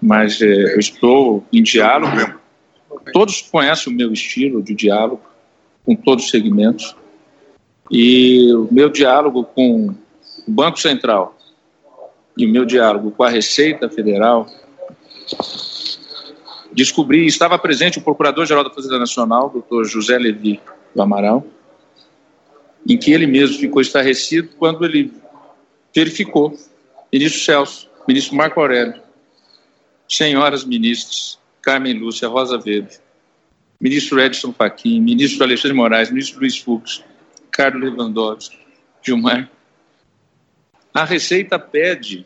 mas 0.01 0.41
é, 0.41 0.73
eu 0.73 0.79
estou 0.79 1.43
em 1.51 1.61
diálogo. 1.61 2.39
Todos 3.13 3.41
conhecem 3.41 3.93
o 3.93 3.95
meu 3.95 4.11
estilo 4.11 4.63
de 4.63 4.73
diálogo 4.73 5.21
com 5.85 5.95
todos 5.95 6.25
os 6.25 6.31
segmentos. 6.31 6.95
E 7.91 8.51
o 8.53 8.67
meu 8.71 8.89
diálogo 8.89 9.43
com 9.43 9.87
o 10.47 10.51
Banco 10.51 10.79
Central 10.79 11.37
e 12.37 12.45
o 12.45 12.49
meu 12.49 12.65
diálogo 12.65 13.11
com 13.11 13.23
a 13.23 13.29
Receita 13.29 13.89
Federal, 13.89 14.47
descobri, 16.73 17.25
estava 17.25 17.57
presente 17.57 17.97
o 17.97 18.01
Procurador-Geral 18.01 18.63
da 18.63 18.69
Fazenda 18.69 18.99
Nacional, 18.99 19.49
doutor 19.49 19.85
José 19.85 20.17
Levi 20.17 20.59
do 20.93 21.01
Amaral, 21.01 21.45
em 22.87 22.97
que 22.97 23.11
ele 23.11 23.25
mesmo 23.25 23.57
ficou 23.57 23.81
estarrecido 23.81 24.49
quando 24.59 24.83
ele 24.85 25.13
verificou, 25.95 26.57
ministro 27.11 27.41
Celso, 27.41 27.89
ministro 28.07 28.35
Marco 28.35 28.59
Aurélio, 28.59 29.01
senhoras 30.07 30.65
ministras, 30.65 31.39
Carmen 31.61 31.93
Lúcia, 31.93 32.27
Rosa 32.27 32.57
Weber, 32.57 32.99
ministro 33.79 34.19
Edson 34.19 34.51
Fachin, 34.51 34.99
ministro 34.99 35.43
Alexandre 35.43 35.75
Moraes, 35.75 36.11
ministro 36.11 36.41
Luiz 36.41 36.57
Fux, 36.57 37.01
Carlos 37.55 37.81
Lewandowski, 37.81 38.59
Gilmar. 39.01 39.49
A 40.93 41.05
Receita 41.05 41.57
pede 41.57 42.25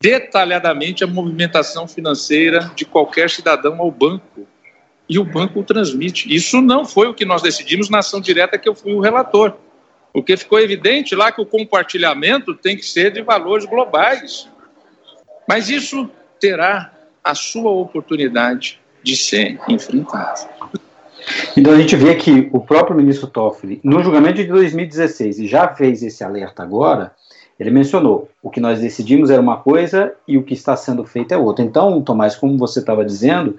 detalhadamente 0.00 1.02
a 1.02 1.08
movimentação 1.08 1.88
financeira 1.88 2.70
de 2.76 2.84
qualquer 2.84 3.28
cidadão 3.28 3.80
ao 3.80 3.90
banco. 3.90 4.46
E 5.08 5.18
o 5.18 5.24
banco 5.24 5.60
o 5.60 5.64
transmite. 5.64 6.32
Isso 6.32 6.60
não 6.60 6.84
foi 6.84 7.08
o 7.08 7.14
que 7.14 7.24
nós 7.24 7.42
decidimos 7.42 7.88
na 7.88 7.98
ação 7.98 8.20
direta 8.20 8.58
que 8.58 8.68
eu 8.68 8.74
fui 8.74 8.92
o 8.92 9.00
relator. 9.00 9.56
Porque 10.12 10.36
ficou 10.36 10.60
evidente 10.60 11.14
lá 11.14 11.30
que 11.32 11.40
o 11.40 11.46
compartilhamento 11.46 12.54
tem 12.54 12.76
que 12.76 12.84
ser 12.84 13.12
de 13.12 13.22
valores 13.22 13.64
globais. 13.64 14.48
Mas 15.48 15.68
isso 15.68 16.08
terá 16.40 16.92
a 17.22 17.34
sua 17.34 17.70
oportunidade 17.70 18.80
de 19.02 19.16
ser 19.16 19.60
enfrentado. 19.68 20.48
Então 21.56 21.72
a 21.72 21.78
gente 21.78 21.96
vê 21.96 22.14
que 22.14 22.48
o 22.52 22.60
próprio 22.60 22.96
ministro 22.96 23.26
Toffoli, 23.26 23.80
no 23.82 24.02
julgamento 24.02 24.36
de 24.36 24.46
2016, 24.46 25.40
e 25.40 25.46
já 25.46 25.68
fez 25.74 26.02
esse 26.02 26.22
alerta 26.22 26.62
agora, 26.62 27.12
ele 27.58 27.70
mencionou 27.70 28.28
o 28.42 28.50
que 28.50 28.60
nós 28.60 28.80
decidimos 28.80 29.30
era 29.30 29.40
uma 29.40 29.56
coisa 29.56 30.14
e 30.28 30.36
o 30.36 30.42
que 30.42 30.54
está 30.54 30.76
sendo 30.76 31.04
feito 31.04 31.32
é 31.32 31.36
outra. 31.36 31.64
Então, 31.64 32.00
Tomás, 32.02 32.36
como 32.36 32.58
você 32.58 32.80
estava 32.80 33.04
dizendo, 33.04 33.58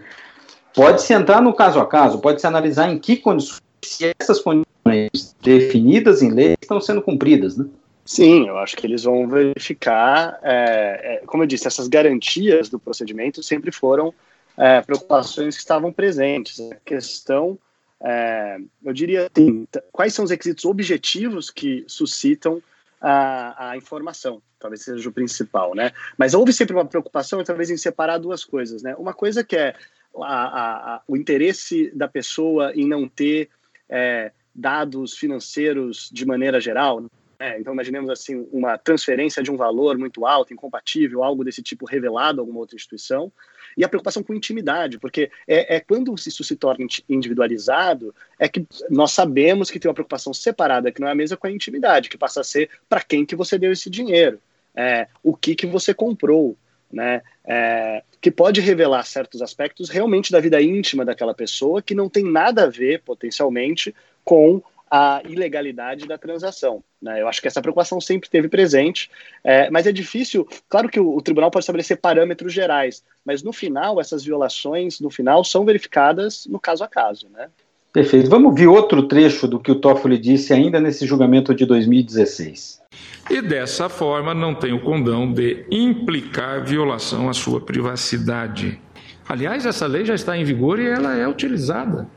pode-se 0.74 1.14
entrar 1.14 1.42
no 1.42 1.54
caso 1.54 1.80
a 1.80 1.86
caso, 1.86 2.20
pode-se 2.20 2.46
analisar 2.46 2.92
em 2.92 3.00
que 3.00 3.18
condições, 3.18 3.62
se 3.84 4.14
essas 4.20 4.40
condições 4.40 5.36
definidas 5.42 6.22
em 6.22 6.30
lei 6.30 6.56
estão 6.62 6.80
sendo 6.80 7.02
cumpridas, 7.02 7.58
né? 7.58 7.66
Sim, 8.06 8.48
eu 8.48 8.58
acho 8.58 8.78
que 8.78 8.88
eles 8.88 9.04
vão 9.04 9.28
verificar, 9.28 10.40
é, 10.42 11.20
é, 11.22 11.22
como 11.26 11.44
eu 11.44 11.48
disse, 11.48 11.68
essas 11.68 11.90
garantias 11.90 12.70
do 12.70 12.80
procedimento 12.80 13.44
sempre 13.44 13.70
foram 13.70 14.14
é, 14.58 14.82
preocupações 14.82 15.56
que 15.56 15.62
estavam 15.62 15.94
presentes. 15.94 16.60
A 16.60 16.76
questão, 16.76 17.58
é, 18.02 18.58
eu 18.84 18.92
diria, 18.92 19.30
tem, 19.30 19.68
quais 19.92 20.14
são 20.14 20.26
os 20.26 20.32
requisitos 20.32 20.66
objetivos 20.66 21.50
que 21.50 21.86
suscitam 21.88 22.62
a, 23.00 23.72
a, 23.72 23.78
informação, 23.78 24.42
talvez 24.60 24.82
seja 24.82 25.08
o 25.08 25.12
principal, 25.12 25.76
né? 25.76 25.92
Mas 26.18 26.34
houve 26.34 26.52
sempre 26.52 26.76
uma 26.76 26.86
preocupação, 26.86 27.44
talvez, 27.44 27.70
em 27.70 27.78
separar 27.78 28.18
duas 28.18 28.44
coisas, 28.44 28.82
né? 28.82 28.96
Uma 28.96 29.14
coisa 29.14 29.44
que 29.44 29.56
é 29.56 29.76
a, 30.20 30.96
a, 30.96 31.02
o 31.08 31.16
interesse 31.16 31.92
da 31.96 32.08
pessoa 32.08 32.74
em 32.74 32.88
não 32.88 33.08
ter 33.08 33.50
é, 33.88 34.32
dados 34.54 35.16
financeiros 35.16 36.10
de 36.12 36.26
maneira 36.26 36.60
geral, 36.60 37.06
é, 37.40 37.60
então, 37.60 37.74
imaginemos 37.74 38.10
assim 38.10 38.48
uma 38.52 38.78
transferência 38.78 39.44
de 39.44 39.52
um 39.52 39.58
valor 39.58 39.98
muito 39.98 40.26
alto, 40.26 40.54
incompatível, 40.54 41.24
algo 41.24 41.44
desse 41.44 41.62
tipo 41.62 41.86
revelado 41.86 42.40
a 42.40 42.42
alguma 42.42 42.60
outra 42.60 42.76
instituição, 42.76 43.32
e 43.78 43.84
a 43.84 43.90
preocupação 43.90 44.24
com 44.24 44.34
intimidade, 44.34 44.98
porque 44.98 45.30
é, 45.48 45.76
é 45.76 45.80
quando 45.80 46.16
isso 46.16 46.44
se 46.44 46.56
torna 46.56 46.86
individualizado, 47.08 48.14
é 48.40 48.48
que 48.48 48.66
nós 48.90 49.12
sabemos 49.12 49.70
que 49.70 49.80
tem 49.80 49.88
uma 49.88 49.94
preocupação 49.94 50.34
separada, 50.34 50.92
que 50.92 51.00
não 51.00 51.08
é 51.08 51.12
a 51.12 51.16
mesma 51.16 51.38
com 51.38 51.46
a 51.46 51.52
intimidade, 51.52 52.10
que 52.10 52.18
passa 52.18 52.42
a 52.42 52.44
ser 52.44 52.72
para 52.90 53.02
quem 53.02 53.24
que 53.24 53.36
você 53.36 53.58
deu 53.60 53.72
esse 53.72 53.88
dinheiro, 53.88 54.40
é, 54.76 55.08
o 55.22 55.36
que 55.36 55.56
que 55.56 55.68
você 55.68 55.94
comprou, 55.94 56.58
né? 56.92 57.22
É, 57.46 58.04
que 58.20 58.32
pode 58.32 58.62
revelar 58.62 59.04
certos 59.04 59.42
aspectos 59.42 59.90
realmente 59.90 60.32
da 60.32 60.40
vida 60.40 60.62
íntima 60.62 61.06
daquela 61.06 61.34
pessoa 61.34 61.82
que 61.82 61.94
não 61.94 62.10
tem 62.10 62.24
nada 62.24 62.64
a 62.64 62.70
ver, 62.70 63.02
potencialmente, 63.04 63.94
com 64.24 64.62
a 64.90 65.22
ilegalidade 65.26 66.08
da 66.08 66.18
transação. 66.18 66.84
Né? 67.02 67.22
Eu 67.22 67.28
acho 67.28 67.42
que 67.42 67.48
essa 67.48 67.62
preocupação 67.62 68.00
sempre 68.00 68.30
teve 68.30 68.48
presente, 68.48 69.10
é, 69.44 69.70
mas 69.70 69.86
é 69.86 69.92
difícil. 69.92 70.48
Claro 70.70 70.90
que 70.90 71.00
o, 71.00 71.16
o, 71.16 71.22
tribunal 71.22 71.52
pode 71.52 71.64
estabelecer 71.64 71.98
parâmetros 71.98 72.54
gerais, 72.54 73.04
mas 73.26 73.44
no 73.44 73.54
final, 73.54 74.00
essas 74.00 74.24
violações, 74.24 75.00
no 75.00 75.10
final, 75.10 75.44
são 75.44 75.66
verificadas 75.66 76.46
no 76.48 76.60
caso 76.60 76.84
a 76.84 76.88
caso. 76.88 77.28
Né? 77.30 77.50
Perfeito. 77.92 78.30
Vamos 78.30 78.54
ver 78.56 78.68
outro 78.68 79.04
trecho 79.04 79.48
do 79.48 79.60
que 79.60 79.72
o 79.72 79.76
Toffoli 79.76 80.18
disse 80.18 80.54
ainda 80.54 80.80
nesse 80.80 81.06
julgamento 81.06 81.54
de 81.54 81.66
2016. 81.66 82.82
E 83.30 83.42
dessa 83.42 83.90
forma 83.90 84.34
não 84.34 84.56
tem 84.56 84.72
o 84.74 84.82
condão 84.82 85.32
de 85.32 85.66
implicar 85.70 86.64
violação 86.64 87.30
à 87.30 87.34
sua 87.34 87.60
privacidade. 87.60 88.80
Aliás, 89.28 89.66
essa 89.66 89.86
lei 89.86 90.06
já 90.06 90.16
está 90.16 90.38
em 90.38 90.46
vigor 90.46 90.80
e 90.80 90.88
ela 90.88 91.16
é 91.18 91.28
utilizada. 91.28 92.08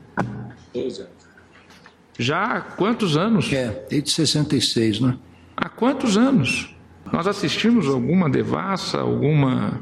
Pois 0.71 0.99
é. 0.99 1.20
Já 2.21 2.43
há 2.43 2.61
quantos 2.61 3.17
anos? 3.17 3.51
É, 3.51 3.83
desde 3.89 4.11
66, 4.11 4.99
né? 4.99 5.17
Há 5.57 5.67
quantos 5.67 6.17
anos? 6.17 6.75
Nós 7.11 7.25
assistimos 7.25 7.87
alguma 7.87 8.29
devassa, 8.29 8.99
alguma. 8.99 9.81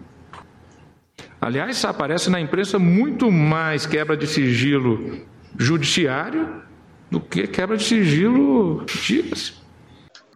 Aliás, 1.42 1.84
aparece 1.84 2.30
na 2.30 2.40
imprensa 2.40 2.80
muito 2.80 3.30
mais 3.30 3.86
quebra 3.86 4.16
de 4.16 4.26
sigilo 4.26 5.20
judiciário 5.58 6.64
do 7.12 7.20
que 7.20 7.46
quebra 7.46 7.76
de 7.76 7.84
sigilo, 7.84 8.86
diga-se. 9.06 9.54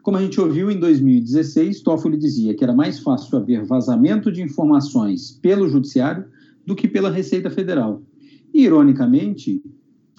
Como 0.01 0.17
a 0.17 0.21
gente 0.21 0.41
ouviu 0.41 0.69
em 0.69 0.77
2016, 0.77 1.79
Toffoli 1.83 2.17
dizia 2.17 2.53
que 2.53 2.65
era 2.65 2.73
mais 2.73 2.99
fácil 2.99 3.37
haver 3.37 3.63
vazamento 3.63 4.29
de 4.29 4.41
informações 4.41 5.31
pelo 5.41 5.69
judiciário 5.69 6.25
do 6.65 6.75
que 6.75 6.89
pela 6.89 7.09
Receita 7.09 7.49
Federal. 7.49 8.01
E, 8.53 8.63
ironicamente, 8.63 9.63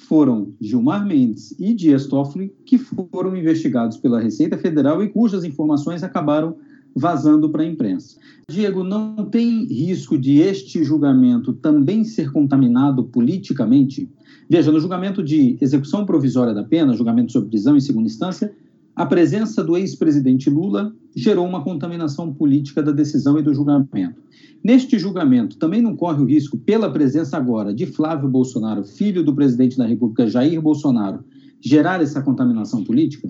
foram 0.04 0.52
Gilmar 0.60 1.06
Mendes 1.06 1.54
e 1.58 1.74
Dias 1.74 2.06
Toffoli, 2.06 2.54
que 2.64 2.78
foram 2.78 3.36
investigados 3.36 3.96
pela 3.96 4.20
Receita 4.20 4.56
Federal 4.56 5.02
e 5.02 5.08
cujas 5.08 5.44
informações 5.44 6.02
acabaram 6.02 6.56
vazando 6.94 7.50
para 7.50 7.62
a 7.62 7.66
imprensa. 7.66 8.16
Diego, 8.48 8.84
não 8.84 9.24
tem 9.26 9.64
risco 9.64 10.16
de 10.16 10.38
este 10.38 10.84
julgamento 10.84 11.52
também 11.52 12.04
ser 12.04 12.30
contaminado 12.30 13.04
politicamente? 13.04 14.08
Veja, 14.48 14.70
no 14.70 14.78
julgamento 14.78 15.22
de 15.22 15.56
execução 15.60 16.06
provisória 16.06 16.54
da 16.54 16.62
pena, 16.62 16.94
julgamento 16.94 17.32
sobre 17.32 17.48
prisão 17.48 17.76
em 17.76 17.80
segunda 17.80 18.06
instância, 18.06 18.54
a 18.96 19.04
presença 19.04 19.62
do 19.62 19.76
ex-presidente 19.76 20.48
Lula 20.48 20.92
gerou 21.16 21.46
uma 21.46 21.64
contaminação 21.64 22.32
política 22.32 22.82
da 22.82 22.92
decisão 22.92 23.38
e 23.38 23.42
do 23.42 23.52
julgamento. 23.52 24.22
Neste 24.62 24.98
julgamento, 24.98 25.58
também 25.58 25.82
não 25.82 25.96
corre 25.96 26.22
o 26.22 26.26
risco, 26.26 26.56
pela 26.56 26.90
presença 26.90 27.36
agora 27.36 27.74
de 27.74 27.86
Flávio 27.86 28.28
Bolsonaro, 28.28 28.84
filho 28.84 29.22
do 29.22 29.34
presidente 29.34 29.76
da 29.76 29.86
República, 29.86 30.26
Jair 30.26 30.60
Bolsonaro, 30.60 31.24
gerar 31.60 32.00
essa 32.00 32.22
contaminação 32.22 32.84
política? 32.84 33.28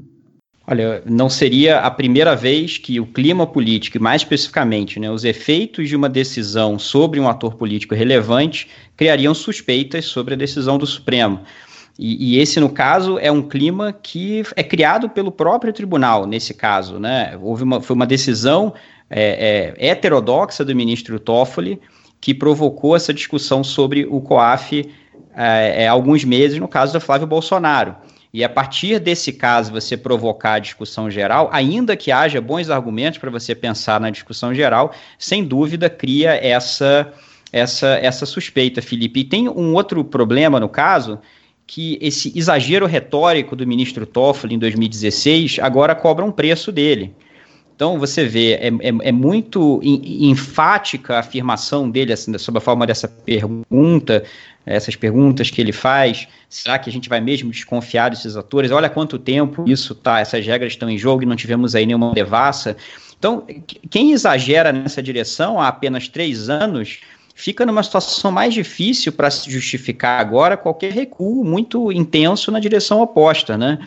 Olha, 0.66 1.02
não 1.04 1.28
seria 1.28 1.80
a 1.80 1.90
primeira 1.90 2.34
vez 2.34 2.78
que 2.78 2.98
o 2.98 3.04
clima 3.04 3.46
político, 3.46 3.98
e 3.98 4.00
mais 4.00 4.22
especificamente 4.22 4.98
né, 4.98 5.10
os 5.10 5.22
efeitos 5.22 5.88
de 5.88 5.94
uma 5.94 6.08
decisão 6.08 6.78
sobre 6.78 7.20
um 7.20 7.28
ator 7.28 7.56
político 7.56 7.94
relevante, 7.94 8.68
criariam 8.96 9.34
suspeitas 9.34 10.06
sobre 10.06 10.32
a 10.32 10.36
decisão 10.36 10.78
do 10.78 10.86
Supremo. 10.86 11.40
E, 11.98 12.34
e, 12.36 12.40
esse, 12.40 12.58
no 12.58 12.68
caso, 12.68 13.18
é 13.18 13.30
um 13.30 13.42
clima 13.42 13.92
que 13.92 14.42
é 14.56 14.62
criado 14.62 15.08
pelo 15.08 15.30
próprio 15.30 15.72
tribunal, 15.72 16.26
nesse 16.26 16.52
caso. 16.52 16.98
Né? 16.98 17.38
Houve 17.40 17.62
uma, 17.62 17.80
foi 17.80 17.94
uma 17.94 18.06
decisão 18.06 18.74
é, 19.08 19.74
é, 19.78 19.88
heterodoxa 19.90 20.64
do 20.64 20.74
ministro 20.74 21.20
Toffoli, 21.20 21.80
que 22.20 22.34
provocou 22.34 22.96
essa 22.96 23.12
discussão 23.12 23.62
sobre 23.62 24.06
o 24.06 24.20
COAF 24.20 24.90
é, 25.36 25.84
é, 25.84 25.88
alguns 25.88 26.24
meses, 26.24 26.58
no 26.58 26.66
caso 26.66 26.92
do 26.92 27.00
Flávio 27.00 27.26
Bolsonaro. 27.26 27.94
E 28.32 28.42
a 28.42 28.48
partir 28.48 28.98
desse 28.98 29.32
caso, 29.32 29.70
você 29.70 29.96
provocar 29.96 30.54
a 30.54 30.58
discussão 30.58 31.08
geral, 31.08 31.48
ainda 31.52 31.96
que 31.96 32.10
haja 32.10 32.40
bons 32.40 32.68
argumentos 32.68 33.18
para 33.18 33.30
você 33.30 33.54
pensar 33.54 34.00
na 34.00 34.10
discussão 34.10 34.52
geral, 34.52 34.92
sem 35.16 35.44
dúvida 35.44 35.88
cria 35.88 36.34
essa, 36.44 37.12
essa, 37.52 37.88
essa 38.02 38.26
suspeita, 38.26 38.82
Felipe. 38.82 39.20
E 39.20 39.24
tem 39.24 39.48
um 39.48 39.74
outro 39.74 40.04
problema 40.04 40.58
no 40.58 40.68
caso, 40.68 41.20
que 41.66 41.98
esse 42.00 42.32
exagero 42.36 42.86
retórico 42.86 43.56
do 43.56 43.66
ministro 43.66 44.06
Toffoli 44.06 44.54
em 44.54 44.58
2016 44.58 45.58
agora 45.60 45.94
cobra 45.94 46.24
um 46.24 46.32
preço 46.32 46.70
dele. 46.70 47.14
Então, 47.74 47.98
você 47.98 48.24
vê, 48.24 48.52
é, 48.52 48.68
é, 48.68 49.08
é 49.08 49.12
muito 49.12 49.80
enfática 49.82 51.16
a 51.16 51.20
afirmação 51.20 51.90
dele 51.90 52.12
assim, 52.12 52.36
sobre 52.38 52.58
a 52.58 52.60
forma 52.60 52.86
dessa 52.86 53.08
pergunta, 53.08 54.22
essas 54.64 54.94
perguntas 54.94 55.50
que 55.50 55.60
ele 55.60 55.72
faz. 55.72 56.28
Será 56.48 56.78
que 56.78 56.88
a 56.88 56.92
gente 56.92 57.08
vai 57.08 57.20
mesmo 57.20 57.50
desconfiar 57.50 58.10
desses 58.10 58.36
atores? 58.36 58.70
Olha 58.70 58.88
quanto 58.88 59.18
tempo 59.18 59.64
isso 59.66 59.92
tá, 59.92 60.20
essas 60.20 60.46
regras 60.46 60.72
estão 60.72 60.88
em 60.88 60.96
jogo 60.96 61.24
e 61.24 61.26
não 61.26 61.34
tivemos 61.34 61.74
aí 61.74 61.84
nenhuma 61.84 62.12
devassa. 62.12 62.76
Então, 63.18 63.44
quem 63.90 64.12
exagera 64.12 64.72
nessa 64.72 65.02
direção 65.02 65.60
há 65.60 65.66
apenas 65.66 66.06
três 66.06 66.48
anos 66.48 67.00
fica 67.34 67.66
numa 67.66 67.82
situação 67.82 68.30
mais 68.30 68.54
difícil 68.54 69.12
para 69.12 69.30
se 69.30 69.50
justificar 69.50 70.20
agora 70.20 70.56
qualquer 70.56 70.92
recuo 70.92 71.44
muito 71.44 71.90
intenso 71.90 72.50
na 72.52 72.60
direção 72.60 73.00
oposta, 73.00 73.58
né? 73.58 73.78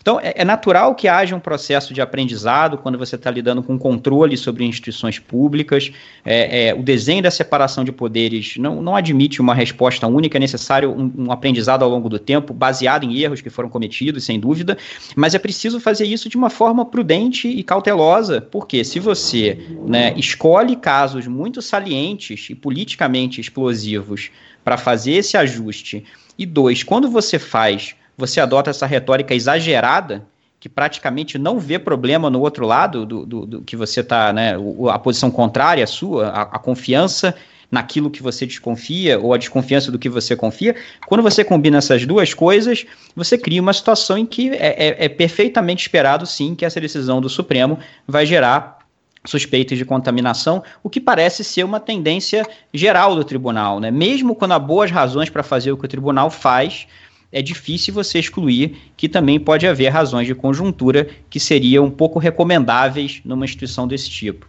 Então, 0.00 0.18
é, 0.18 0.32
é 0.36 0.44
natural 0.44 0.94
que 0.94 1.06
haja 1.06 1.36
um 1.36 1.40
processo 1.40 1.92
de 1.92 2.00
aprendizado 2.00 2.78
quando 2.78 2.96
você 2.96 3.16
está 3.16 3.30
lidando 3.30 3.62
com 3.62 3.78
controle 3.78 4.36
sobre 4.36 4.64
instituições 4.64 5.18
públicas. 5.18 5.92
É, 6.24 6.68
é, 6.68 6.74
o 6.74 6.82
desenho 6.82 7.22
da 7.22 7.30
separação 7.30 7.84
de 7.84 7.92
poderes 7.92 8.56
não, 8.56 8.80
não 8.80 8.96
admite 8.96 9.40
uma 9.40 9.54
resposta 9.54 10.06
única, 10.06 10.38
é 10.38 10.40
necessário 10.40 10.90
um, 10.90 11.26
um, 11.26 11.32
aprendizado 11.32 11.82
ao 11.82 11.90
longo 11.90 12.08
do 12.08 12.18
tempo, 12.18 12.54
baseado 12.54 13.04
em 13.04 13.18
erros 13.18 13.42
que 13.42 13.50
foram 13.50 13.68
cometidos, 13.68 14.24
sem 14.24 14.40
dúvida, 14.40 14.78
mas 15.14 15.34
é 15.34 15.38
preciso 15.38 15.78
fazer 15.78 16.06
isso 16.06 16.30
de 16.30 16.36
uma 16.36 16.48
forma 16.48 16.84
prudente 16.86 17.48
e 17.48 17.62
cautelosa, 17.62 18.40
porque 18.40 18.82
se 18.84 18.98
você 18.98 19.58
né, 19.86 20.14
escolhe 20.16 20.76
casos 20.76 21.26
muito 21.26 21.60
salientes 21.60 22.48
e 22.48 22.54
politicamente 22.54 23.40
explosivos 23.40 24.30
para 24.64 24.78
fazer 24.78 25.12
esse 25.12 25.36
ajuste, 25.36 26.04
e 26.38 26.46
dois, 26.46 26.82
quando 26.82 27.10
você 27.10 27.38
faz 27.38 27.94
você 28.20 28.40
adota 28.40 28.70
essa 28.70 28.86
retórica 28.86 29.34
exagerada, 29.34 30.26
que 30.60 30.68
praticamente 30.68 31.38
não 31.38 31.58
vê 31.58 31.78
problema 31.78 32.28
no 32.28 32.40
outro 32.40 32.66
lado 32.66 33.06
do, 33.06 33.24
do, 33.24 33.46
do 33.46 33.62
que 33.62 33.74
você 33.74 34.00
está, 34.00 34.30
né, 34.32 34.52
a 34.92 34.98
posição 34.98 35.30
contrária 35.30 35.82
à 35.82 35.86
sua, 35.86 36.28
a, 36.28 36.42
a, 36.42 36.58
confiança 36.58 37.34
naquilo 37.70 38.10
que 38.10 38.22
você 38.22 38.44
desconfia 38.44 39.18
ou 39.18 39.32
a 39.32 39.38
desconfiança 39.38 39.90
do 39.90 39.98
que 39.98 40.08
você 40.08 40.36
confia. 40.36 40.76
Quando 41.06 41.22
você 41.22 41.42
combina 41.42 41.78
essas 41.78 42.04
duas 42.04 42.34
coisas, 42.34 42.84
você 43.16 43.38
cria 43.38 43.62
uma 43.62 43.72
situação 43.72 44.18
em 44.18 44.26
que 44.26 44.50
é, 44.50 44.88
é, 44.88 45.04
é 45.06 45.08
perfeitamente 45.08 45.82
esperado, 45.82 46.26
sim, 46.26 46.54
que 46.54 46.64
essa 46.64 46.80
decisão 46.80 47.22
do 47.22 47.28
Supremo 47.28 47.78
vai 48.06 48.26
gerar 48.26 48.80
suspeitas 49.24 49.76
de 49.76 49.84
contaminação, 49.84 50.62
o 50.82 50.88
que 50.88 51.00
parece 51.00 51.44
ser 51.44 51.64
uma 51.64 51.78
tendência 51.78 52.46
geral 52.72 53.14
do 53.14 53.24
tribunal, 53.24 53.78
né? 53.78 53.90
Mesmo 53.90 54.34
quando 54.34 54.52
há 54.52 54.58
boas 54.58 54.90
razões 54.90 55.28
para 55.28 55.42
fazer 55.42 55.72
o 55.72 55.76
que 55.76 55.84
o 55.84 55.88
tribunal 55.88 56.30
faz, 56.30 56.86
é 57.32 57.40
difícil 57.40 57.94
você 57.94 58.18
excluir 58.18 58.76
que 58.96 59.08
também 59.08 59.38
pode 59.38 59.66
haver 59.66 59.88
razões 59.88 60.26
de 60.26 60.34
conjuntura 60.34 61.08
que 61.28 61.38
seriam 61.38 61.84
um 61.84 61.90
pouco 61.90 62.18
recomendáveis 62.18 63.20
numa 63.24 63.44
instituição 63.44 63.86
desse 63.86 64.10
tipo. 64.10 64.46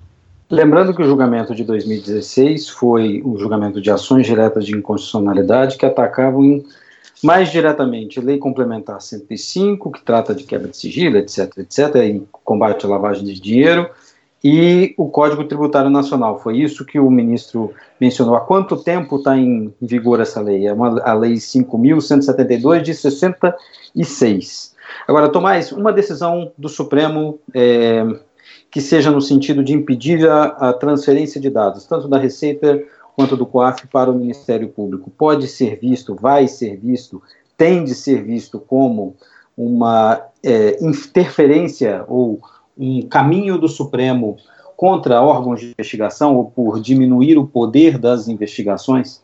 Lembrando 0.49 0.93
que 0.93 1.01
o 1.01 1.05
julgamento 1.05 1.55
de 1.55 1.63
2016 1.63 2.69
foi 2.69 3.21
o 3.23 3.37
julgamento 3.37 3.79
de 3.79 3.89
ações 3.89 4.25
diretas 4.25 4.65
de 4.65 4.75
inconstitucionalidade 4.75 5.77
que 5.77 5.85
atacavam 5.85 6.61
mais 7.23 7.51
diretamente 7.51 8.19
Lei 8.19 8.37
Complementar 8.37 8.99
105, 8.99 9.91
que 9.91 10.01
trata 10.03 10.33
de 10.33 10.43
quebra 10.43 10.67
de 10.67 10.75
sigilo, 10.75 11.17
etc., 11.17 11.57
etc., 11.59 11.95
e 12.03 12.23
combate 12.43 12.85
à 12.85 12.89
lavagem 12.89 13.23
de 13.23 13.39
dinheiro, 13.39 13.89
e 14.43 14.93
o 14.97 15.07
Código 15.09 15.43
Tributário 15.43 15.89
Nacional. 15.89 16.39
Foi 16.39 16.57
isso 16.57 16.85
que 16.85 16.99
o 16.99 17.11
ministro 17.11 17.73
mencionou. 17.99 18.35
Há 18.35 18.41
quanto 18.41 18.77
tempo 18.77 19.17
está 19.17 19.37
em 19.37 19.73
vigor 19.79 20.19
essa 20.19 20.41
lei? 20.41 20.67
É 20.67 20.73
uma, 20.73 20.99
a 21.01 21.13
Lei 21.13 21.33
5.172 21.33 22.81
de 22.81 22.93
66. 22.93 24.75
Agora, 25.07 25.29
Tomás, 25.29 25.71
uma 25.71 25.93
decisão 25.93 26.51
do 26.57 26.67
Supremo 26.67 27.39
é, 27.53 28.03
que 28.71 28.81
seja 28.81 29.11
no 29.11 29.21
sentido 29.21 29.63
de 29.63 29.73
impedir 29.73 30.27
a, 30.27 30.43
a, 30.43 30.73
transferência 30.73 31.39
de 31.39 31.49
dados, 31.49 31.85
tanto 31.85 32.07
da 32.07 32.17
Receita 32.17 32.81
quanto 33.15 33.37
do 33.37 33.45
COAF 33.45 33.87
para 33.87 34.09
o 34.09 34.15
Ministério 34.15 34.69
Público, 34.69 35.11
pode 35.11 35.47
ser 35.47 35.77
visto, 35.79 36.15
vai 36.15 36.47
ser 36.47 36.77
visto, 36.77 37.21
tem 37.57 37.83
de 37.83 37.93
ser 37.93 38.23
visto 38.23 38.59
como 38.59 39.15
uma 39.55 40.21
é, 40.41 40.83
interferência 40.83 42.03
ou 42.07 42.39
um 42.77 43.01
caminho 43.03 43.57
do 43.57 43.67
Supremo 43.67 44.37
contra 44.75 45.21
órgãos 45.21 45.59
de 45.59 45.67
investigação 45.67 46.35
ou 46.35 46.49
por 46.49 46.81
diminuir 46.81 47.37
o 47.37 47.45
poder 47.45 47.97
das 47.97 48.27
investigações? 48.27 49.21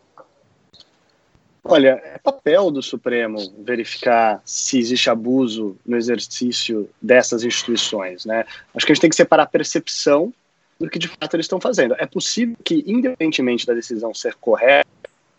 Olha, 1.63 2.01
é 2.05 2.17
papel 2.17 2.71
do 2.71 2.81
Supremo 2.81 3.37
verificar 3.59 4.41
se 4.45 4.79
existe 4.79 5.09
abuso 5.09 5.75
no 5.85 5.97
exercício 5.97 6.89
dessas 7.01 7.43
instituições, 7.43 8.25
né? 8.25 8.45
Acho 8.73 8.85
que 8.85 8.91
a 8.91 8.95
gente 8.95 9.01
tem 9.01 9.09
que 9.09 9.15
separar 9.17 9.43
a 9.43 9.47
percepção 9.47 10.33
do 10.79 10.89
que 10.89 10.97
de 10.97 11.07
fato 11.07 11.35
eles 11.35 11.45
estão 11.45 11.59
fazendo. 11.59 11.95
É 11.97 12.05
possível 12.05 12.55
que, 12.63 12.83
independentemente 12.87 13.65
da 13.65 13.73
decisão 13.73 14.13
ser 14.13 14.35
correta, 14.35 14.87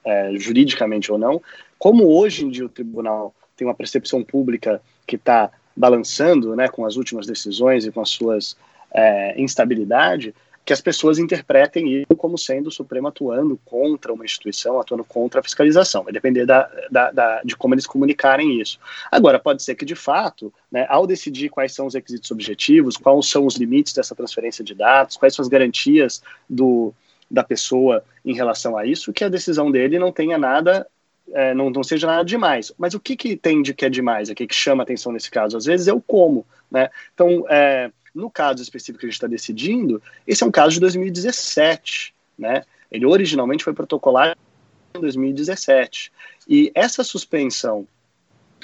é, 0.05 0.33
juridicamente 0.37 1.11
ou 1.11 1.17
não, 1.17 1.41
como 1.79 2.07
hoje 2.07 2.45
em 2.45 2.51
dia 2.51 2.67
o 2.67 2.69
tribunal 2.69 3.35
tem 3.57 3.67
uma 3.67 3.75
percepção 3.75 4.23
pública 4.23 4.83
que 5.07 5.17
está 5.17 5.51
balançando 5.79 6.57
né, 6.57 6.69
com 6.69 6.85
as 6.85 6.97
últimas 6.97 7.25
decisões 7.25 7.87
e 7.87 7.93
com 7.93 8.01
as 8.01 8.11
suas 8.11 8.57
é, 8.93 9.41
instabilidade, 9.41 10.35
que 10.65 10.73
as 10.73 10.81
pessoas 10.81 11.19
interpretem 11.19 12.03
isso 12.03 12.17
como 12.17 12.37
sendo 12.37 12.67
o 12.67 12.73
Supremo 12.73 13.09
atuando 13.09 13.59
contra 13.65 14.13
uma 14.13 14.25
instituição, 14.25 14.79
atuando 14.79 15.05
contra 15.05 15.41
a 15.41 15.43
fiscalização. 15.43 16.03
Vai 16.03 16.13
depender 16.13 16.45
da, 16.45 16.69
da, 16.91 17.11
da, 17.11 17.43
de 17.43 17.57
como 17.57 17.75
eles 17.75 17.87
comunicarem 17.87 18.61
isso. 18.61 18.79
Agora, 19.11 19.39
pode 19.39 19.63
ser 19.63 19.77
que, 19.77 19.87
de 19.87 19.95
fato, 19.95 20.53
né, 20.71 20.85
ao 20.91 21.07
decidir 21.07 21.49
quais 21.49 21.73
são 21.73 21.87
os 21.87 21.95
requisitos 21.95 22.31
objetivos, 22.31 22.97
quais 22.97 23.31
são 23.31 23.47
os 23.47 23.57
limites 23.57 23.95
dessa 23.95 24.15
transferência 24.15 24.63
de 24.63 24.75
dados, 24.75 25.17
quais 25.17 25.35
são 25.35 25.43
as 25.43 25.49
garantias 25.49 26.23
do, 26.51 26.93
da 27.31 27.45
pessoa 27.45 28.05
em 28.23 28.35
relação 28.35 28.77
a 28.77 28.85
isso, 28.85 29.13
que 29.13 29.25
a 29.25 29.29
decisão 29.29 29.71
dele 29.71 29.99
não 29.99 30.13
tenha 30.13 30.37
nada 30.37 30.87
é, 31.33 31.55
não, 31.55 31.71
não, 31.71 31.83
seja 31.83 32.07
nada 32.07 32.25
demais. 32.25 32.73
Mas 32.79 32.95
o 32.95 33.01
que, 33.01 33.17
que 33.17 33.37
tem 33.37 33.63
de 33.63 33.75
que 33.75 33.85
é 33.85 33.91
demais 33.91 34.31
aqui, 34.31 34.47
que 34.47 34.55
chama 34.55 34.83
atenção 34.83 35.13
nesse 35.13 35.31
caso? 35.31 35.57
Às 35.57 35.65
vezes 35.65 35.89
é 35.89 35.93
o 35.93 36.01
como. 36.01 36.47
Né? 36.71 36.91
Então, 37.15 37.45
é, 37.49 37.91
no 38.15 38.31
caso 38.31 38.63
específico 38.63 39.01
que 39.01 39.07
a 39.07 39.09
gente 39.09 39.17
está 39.17 39.27
decidindo, 39.27 40.03
esse 40.27 40.43
é 40.43 40.47
um 40.47 40.51
caso 40.51 40.75
de 40.75 40.81
2017. 40.81 42.15
Né? 42.39 42.63
Ele 42.91 43.07
originalmente 43.07 43.65
foi 43.65 43.73
protocolado 43.73 44.37
em 44.95 45.01
2017. 45.01 46.13
E 46.49 46.73
essa 46.75 47.05
suspensão 47.05 47.87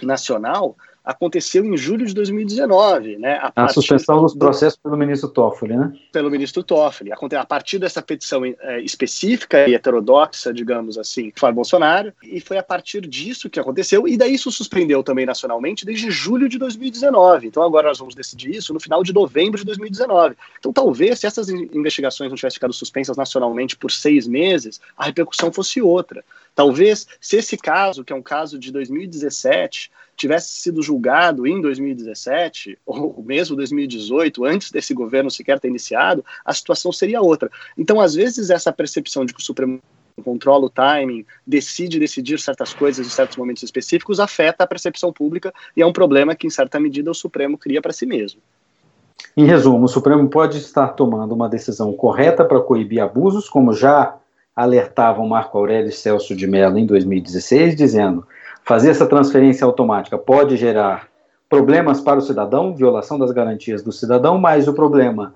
nacional 0.03 0.77
aconteceu 1.05 1.63
em 1.65 1.77
julho 1.77 2.07
de 2.07 2.15
2019, 2.15 3.19
né? 3.19 3.39
A, 3.55 3.65
a 3.65 3.69
suspensão 3.69 4.23
dos 4.23 4.35
processos 4.35 4.79
pelo 4.83 4.97
ministro 4.97 5.29
Toffoli, 5.29 5.77
né? 5.77 5.93
Pelo 6.11 6.31
ministro 6.31 6.63
Toffoli. 6.63 7.11
A 7.13 7.45
partir 7.45 7.79
dessa 7.79 8.01
petição 8.01 8.43
é, 8.45 8.81
específica 8.81 9.69
e 9.69 9.75
heterodoxa, 9.75 10.53
digamos 10.53 10.97
assim, 10.97 11.31
foi 11.37 11.53
Bolsonaro, 11.53 12.13
e 12.23 12.41
foi 12.41 12.57
a 12.57 12.63
partir 12.63 13.03
disso 13.03 13.51
que 13.51 13.61
aconteceu, 13.61 14.09
e 14.09 14.17
daí 14.17 14.35
isso 14.35 14.51
suspendeu 14.51 15.03
também 15.03 15.27
nacionalmente 15.27 15.85
desde 15.85 16.11
julho 16.11 16.49
de 16.49 16.59
2019. 16.59 17.49
Então 17.49 17.63
agora 17.63 17.89
nós 17.89 17.99
vamos 17.99 18.15
decidir 18.15 18.57
isso 18.57 18.73
no 18.73 18.81
final 18.81 19.03
de 19.03 19.13
novembro 19.13 19.59
de 19.59 19.67
2019. 19.67 20.37
Então 20.59 20.73
talvez, 20.73 21.21
se 21.21 21.27
essas 21.27 21.51
investigações 21.51 22.31
não 22.31 22.37
tivessem 22.37 22.57
ficado 22.57 22.73
suspensas 22.73 23.17
nacionalmente 23.17 23.77
por 23.77 23.93
seis 23.93 24.27
meses, 24.27 24.81
a 24.97 25.05
repercussão 25.05 25.53
fosse 25.53 25.83
outra. 25.83 26.25
Talvez, 26.55 27.07
se 27.21 27.37
esse 27.37 27.57
caso, 27.57 28.05
que 28.05 28.13
é 28.13 28.17
um 28.17 28.23
caso 28.23 28.59
de 28.59 28.71
2017, 28.71 29.91
tivesse 30.17 30.57
sido 30.57 30.83
julgado 30.83 31.47
em 31.47 31.61
2017, 31.61 32.79
ou 32.87 33.23
mesmo 33.25 33.57
2018, 33.57 34.45
antes 34.45 34.71
desse 34.71 34.95
governo 34.95 35.31
sequer 35.31 35.59
ter 35.61 35.69
iniciado, 35.69 36.25
a 36.45 36.53
situação 36.55 36.93
seria 36.93 37.21
outra. 37.21 37.51
Então, 37.77 38.01
às 38.01 38.15
vezes, 38.15 38.51
essa 38.51 38.73
percepção 38.73 39.25
de 39.25 39.35
que 39.35 39.41
o 39.41 39.45
Supremo 39.45 39.81
controla 40.23 40.67
o 40.67 40.71
timing, 40.71 41.27
decide 41.47 41.99
decidir 41.99 42.39
certas 42.39 42.73
coisas 42.73 43.07
em 43.07 43.11
certos 43.11 43.37
momentos 43.37 43.63
específicos, 43.63 44.21
afeta 44.21 44.63
a 44.65 44.67
percepção 44.67 45.13
pública 45.13 45.53
e 45.77 45.83
é 45.83 45.87
um 45.87 45.93
problema 45.93 46.37
que, 46.37 46.47
em 46.47 46.51
certa 46.51 46.79
medida, 46.79 47.11
o 47.11 47.15
Supremo 47.15 47.59
cria 47.59 47.83
para 47.83 47.93
si 47.93 48.07
mesmo. 48.07 48.41
Em 49.37 49.45
resumo, 49.45 49.87
o 49.87 49.89
Supremo 49.89 50.29
pode 50.29 50.59
estar 50.59 50.89
tomando 50.89 51.33
uma 51.33 51.49
decisão 51.49 51.93
correta 51.93 52.45
para 52.45 52.61
coibir 52.61 53.03
abusos, 53.03 53.49
como 53.49 53.73
já 53.73 54.17
alertavam 54.55 55.27
Marco 55.27 55.59
Aurélio 55.59 55.91
Celso 55.91 56.37
de 56.37 56.47
Mello 56.47 56.79
em 56.79 56.87
2016, 56.87 57.75
dizendo 57.75 58.25
fazer 58.65 58.91
essa 58.91 59.07
transferência 59.07 59.65
automática 59.65 60.19
pode 60.19 60.57
gerar 60.57 61.09
problemas 61.49 62.01
para 62.01 62.19
o 62.19 62.23
cidadão, 62.23 62.75
violação 62.75 63.19
das 63.19 63.31
garantias 63.31 63.83
do 63.83 63.93
cidadão, 63.93 64.39
mas 64.39 64.67
o 64.67 64.75
problema 64.75 65.35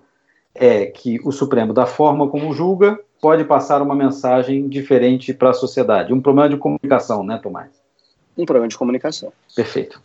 é 0.55 0.87
que 0.87 1.21
o 1.23 1.31
Supremo, 1.31 1.73
da 1.73 1.87
forma 1.87 2.29
como 2.29 2.53
julga, 2.53 2.99
pode 3.21 3.45
passar 3.45 3.83
uma 3.83 3.95
mensagem 3.95 4.69
diferente 4.69 5.33
para 5.33 5.51
a 5.51 5.55
sociedade. 5.55 6.13
Um 6.13 6.21
problema 6.21 6.49
de 6.49 6.57
comunicação, 6.57 7.23
né, 7.23 7.39
Tomás? 7.41 7.71
Um 8.37 8.45
problema 8.45 8.69
de 8.69 8.77
comunicação. 8.77 9.33
Perfeito. 9.55 10.01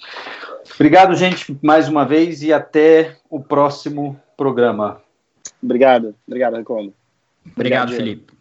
Obrigado, 0.76 1.16
gente, 1.16 1.58
mais 1.62 1.88
uma 1.88 2.06
vez 2.06 2.44
e 2.44 2.52
até 2.52 3.16
o 3.30 3.40
próximo 3.40 4.20
programa. 4.36 5.02
Obrigado. 5.62 6.16
Obrigado, 6.28 6.56
Recondo. 6.56 6.94
Obrigado, 7.56 7.90
Obrigado 7.90 7.94
Felipe. 7.94 8.34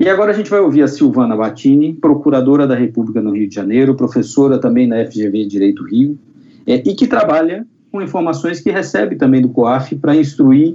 E 0.00 0.08
agora 0.08 0.30
a 0.30 0.34
gente 0.34 0.48
vai 0.48 0.60
ouvir 0.60 0.82
a 0.82 0.88
Silvana 0.88 1.36
Battini, 1.36 1.92
procuradora 1.92 2.66
da 2.66 2.74
República 2.74 3.20
no 3.20 3.32
Rio 3.32 3.46
de 3.46 3.54
Janeiro, 3.54 3.94
professora 3.94 4.58
também 4.58 4.86
na 4.86 5.04
FGV 5.04 5.44
Direito 5.44 5.84
Rio, 5.84 6.18
é, 6.66 6.76
e 6.76 6.94
que 6.94 7.06
trabalha 7.06 7.66
com 7.92 8.00
informações 8.00 8.60
que 8.60 8.70
recebe 8.70 9.16
também 9.16 9.42
do 9.42 9.50
COAF 9.50 9.94
para 9.96 10.16
instruir 10.16 10.74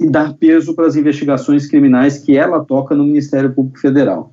e 0.00 0.08
dar 0.08 0.32
peso 0.32 0.74
para 0.74 0.86
as 0.86 0.96
investigações 0.96 1.66
criminais 1.66 2.16
que 2.16 2.34
ela 2.34 2.64
toca 2.64 2.96
no 2.96 3.04
Ministério 3.04 3.52
Público 3.52 3.78
Federal. 3.78 4.32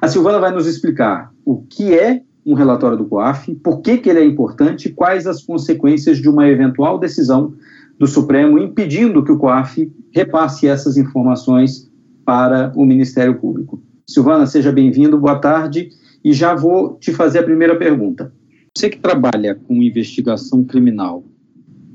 A 0.00 0.08
Silvana 0.08 0.40
vai 0.40 0.50
nos 0.50 0.66
explicar 0.66 1.30
o 1.44 1.62
que 1.62 1.94
é 1.94 2.20
um 2.44 2.54
relatório 2.54 2.98
do 2.98 3.04
COAF, 3.04 3.54
por 3.54 3.80
que, 3.80 3.98
que 3.98 4.10
ele 4.10 4.18
é 4.18 4.24
importante 4.24 4.88
quais 4.88 5.24
as 5.24 5.40
consequências 5.40 6.18
de 6.18 6.28
uma 6.28 6.48
eventual 6.48 6.98
decisão 6.98 7.54
do 7.96 8.08
Supremo 8.08 8.58
impedindo 8.58 9.22
que 9.22 9.30
o 9.30 9.38
COAF 9.38 9.88
repasse 10.10 10.66
essas 10.66 10.96
informações 10.96 11.91
para 12.24 12.72
o 12.76 12.84
Ministério 12.84 13.38
Público. 13.38 13.82
Silvana, 14.06 14.46
seja 14.46 14.72
bem-vindo, 14.72 15.18
boa 15.18 15.38
tarde, 15.38 15.90
e 16.24 16.32
já 16.32 16.54
vou 16.54 16.96
te 16.98 17.12
fazer 17.12 17.40
a 17.40 17.42
primeira 17.42 17.76
pergunta. 17.76 18.32
Você 18.76 18.88
que 18.88 18.98
trabalha 18.98 19.54
com 19.54 19.82
investigação 19.82 20.64
criminal 20.64 21.24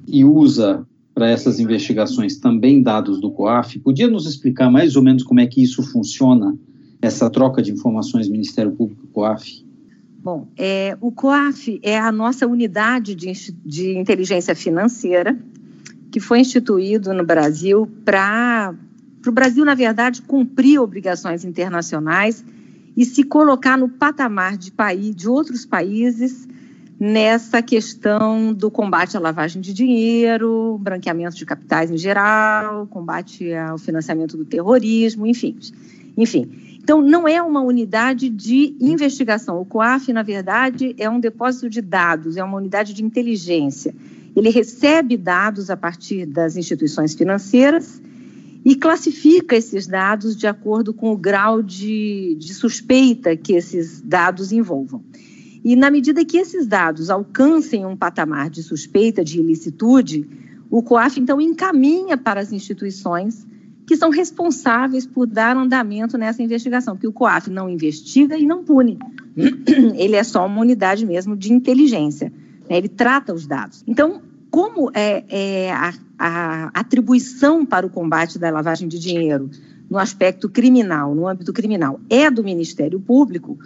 e 0.07 0.23
usa 0.23 0.85
para 1.13 1.29
essas 1.29 1.59
investigações 1.59 2.37
também 2.37 2.81
dados 2.81 3.19
do 3.19 3.31
COAF, 3.31 3.79
podia 3.79 4.07
nos 4.07 4.27
explicar 4.27 4.69
mais 4.69 4.95
ou 4.95 5.01
menos 5.01 5.23
como 5.23 5.39
é 5.39 5.47
que 5.47 5.63
isso 5.63 5.81
funciona, 5.81 6.55
essa 7.01 7.29
troca 7.29 7.61
de 7.61 7.71
informações 7.71 8.29
Ministério 8.29 8.71
Público-COAF? 8.71 9.65
Bom, 10.19 10.47
é, 10.57 10.97
o 11.01 11.11
COAF 11.11 11.79
é 11.81 11.97
a 11.97 12.11
nossa 12.11 12.45
unidade 12.45 13.15
de, 13.15 13.31
de 13.65 13.97
inteligência 13.97 14.55
financeira 14.55 15.37
que 16.11 16.19
foi 16.19 16.39
instituído 16.39 17.13
no 17.13 17.25
Brasil 17.25 17.87
para 18.05 18.73
para 19.21 19.29
o 19.29 19.33
Brasil, 19.33 19.65
na 19.65 19.75
verdade, 19.75 20.21
cumprir 20.21 20.79
obrigações 20.79 21.43
internacionais 21.43 22.43
e 22.95 23.05
se 23.05 23.23
colocar 23.23 23.77
no 23.77 23.89
patamar 23.89 24.57
de, 24.57 24.71
país, 24.71 25.15
de 25.15 25.27
outros 25.29 25.65
países 25.65 26.47
nessa 26.99 27.61
questão 27.61 28.51
do 28.53 28.71
combate 28.71 29.15
à 29.15 29.19
lavagem 29.19 29.61
de 29.61 29.71
dinheiro, 29.73 30.79
branqueamento 30.81 31.35
de 31.35 31.45
capitais 31.45 31.91
em 31.91 31.97
geral, 31.97 32.87
combate 32.87 33.53
ao 33.53 33.77
financiamento 33.77 34.35
do 34.35 34.45
terrorismo, 34.45 35.27
enfim. 35.27 35.55
Enfim, 36.17 36.79
então 36.81 36.99
não 36.99 37.27
é 37.27 37.39
uma 37.39 37.61
unidade 37.61 38.29
de 38.29 38.75
investigação. 38.79 39.61
O 39.61 39.65
COAF, 39.65 40.11
na 40.11 40.23
verdade, 40.23 40.95
é 40.97 41.07
um 41.07 41.19
depósito 41.19 41.69
de 41.69 41.81
dados, 41.81 42.37
é 42.37 42.43
uma 42.43 42.57
unidade 42.57 42.93
de 42.93 43.03
inteligência. 43.03 43.93
Ele 44.35 44.49
recebe 44.49 45.15
dados 45.17 45.69
a 45.69 45.77
partir 45.77 46.25
das 46.25 46.57
instituições 46.57 47.13
financeiras 47.13 48.01
e 48.67 48.75
classifica 48.75 49.55
esses 49.55 49.87
dados 49.87 50.35
de 50.35 50.45
acordo 50.45 50.93
com 50.93 51.13
o 51.13 51.17
grau 51.17 51.63
de, 51.63 52.35
de 52.37 52.53
suspeita 52.53 53.33
que 53.33 53.53
esses 53.53 54.01
dados 54.01 54.51
envolvam. 54.51 55.01
E 55.63 55.73
na 55.73 55.89
medida 55.89 56.25
que 56.25 56.35
esses 56.35 56.67
dados 56.67 57.09
alcancem 57.09 57.85
um 57.85 57.95
patamar 57.95 58.49
de 58.49 58.61
suspeita 58.61 59.23
de 59.23 59.39
ilicitude, 59.39 60.27
o 60.69 60.83
COAF 60.83 61.17
então 61.17 61.39
encaminha 61.39 62.17
para 62.17 62.41
as 62.41 62.51
instituições 62.51 63.47
que 63.85 63.95
são 63.95 64.09
responsáveis 64.09 65.07
por 65.07 65.25
dar 65.25 65.55
andamento 65.55 66.17
nessa 66.17 66.43
investigação, 66.43 66.93
porque 66.93 67.07
o 67.07 67.13
COAF 67.13 67.49
não 67.49 67.69
investiga 67.69 68.37
e 68.37 68.45
não 68.45 68.65
pune. 68.65 68.99
Ele 69.95 70.17
é 70.17 70.23
só 70.25 70.45
uma 70.45 70.59
unidade 70.59 71.05
mesmo 71.05 71.37
de 71.37 71.53
inteligência. 71.53 72.33
Né? 72.69 72.79
Ele 72.79 72.89
trata 72.89 73.33
os 73.33 73.47
dados. 73.47 73.81
Então, 73.87 74.21
como 74.49 74.91
é, 74.93 75.23
é 75.29 75.71
a, 75.71 75.93
a 76.17 76.71
atribuição 76.73 77.65
para 77.65 77.85
o 77.85 77.89
combate 77.89 78.39
da 78.39 78.49
lavagem 78.49 78.87
de 78.87 78.99
dinheiro 78.99 79.49
no 79.89 79.97
aspecto 79.97 80.49
criminal, 80.49 81.15
no 81.15 81.27
âmbito 81.27 81.53
criminal, 81.53 81.99
é 82.09 82.29
do 82.29 82.43
Ministério 82.43 82.99
Público, 82.99 83.57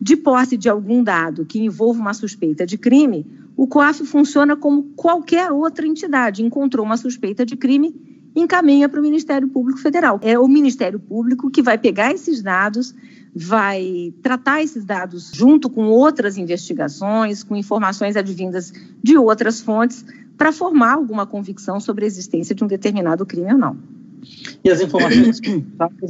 de 0.00 0.16
posse 0.16 0.56
de 0.56 0.68
algum 0.68 1.02
dado 1.02 1.44
que 1.44 1.62
envolva 1.62 2.00
uma 2.00 2.14
suspeita 2.14 2.64
de 2.64 2.78
crime, 2.78 3.26
o 3.56 3.66
COAF 3.66 4.06
funciona 4.06 4.56
como 4.56 4.84
qualquer 4.96 5.52
outra 5.52 5.86
entidade. 5.86 6.42
Encontrou 6.42 6.86
uma 6.86 6.96
suspeita 6.96 7.44
de 7.44 7.56
crime, 7.56 7.94
encaminha 8.34 8.88
para 8.88 8.98
o 8.98 9.02
Ministério 9.02 9.46
Público 9.48 9.78
Federal. 9.78 10.18
É 10.22 10.38
o 10.38 10.48
Ministério 10.48 10.98
Público 10.98 11.50
que 11.50 11.60
vai 11.60 11.76
pegar 11.76 12.10
esses 12.10 12.42
dados, 12.42 12.94
vai 13.34 14.14
tratar 14.22 14.62
esses 14.62 14.82
dados 14.82 15.30
junto 15.34 15.68
com 15.68 15.88
outras 15.88 16.38
investigações, 16.38 17.42
com 17.42 17.54
informações 17.54 18.16
advindas 18.16 18.72
de 19.02 19.18
outras 19.18 19.60
fontes, 19.60 20.06
para 20.40 20.52
formar 20.52 20.94
alguma 20.94 21.26
convicção 21.26 21.78
sobre 21.78 22.06
a 22.06 22.08
existência 22.08 22.54
de 22.54 22.64
um 22.64 22.66
determinado 22.66 23.26
crime 23.26 23.52
ou 23.52 23.58
não. 23.58 23.76
E 24.64 24.70
as 24.70 24.80
informações 24.80 25.38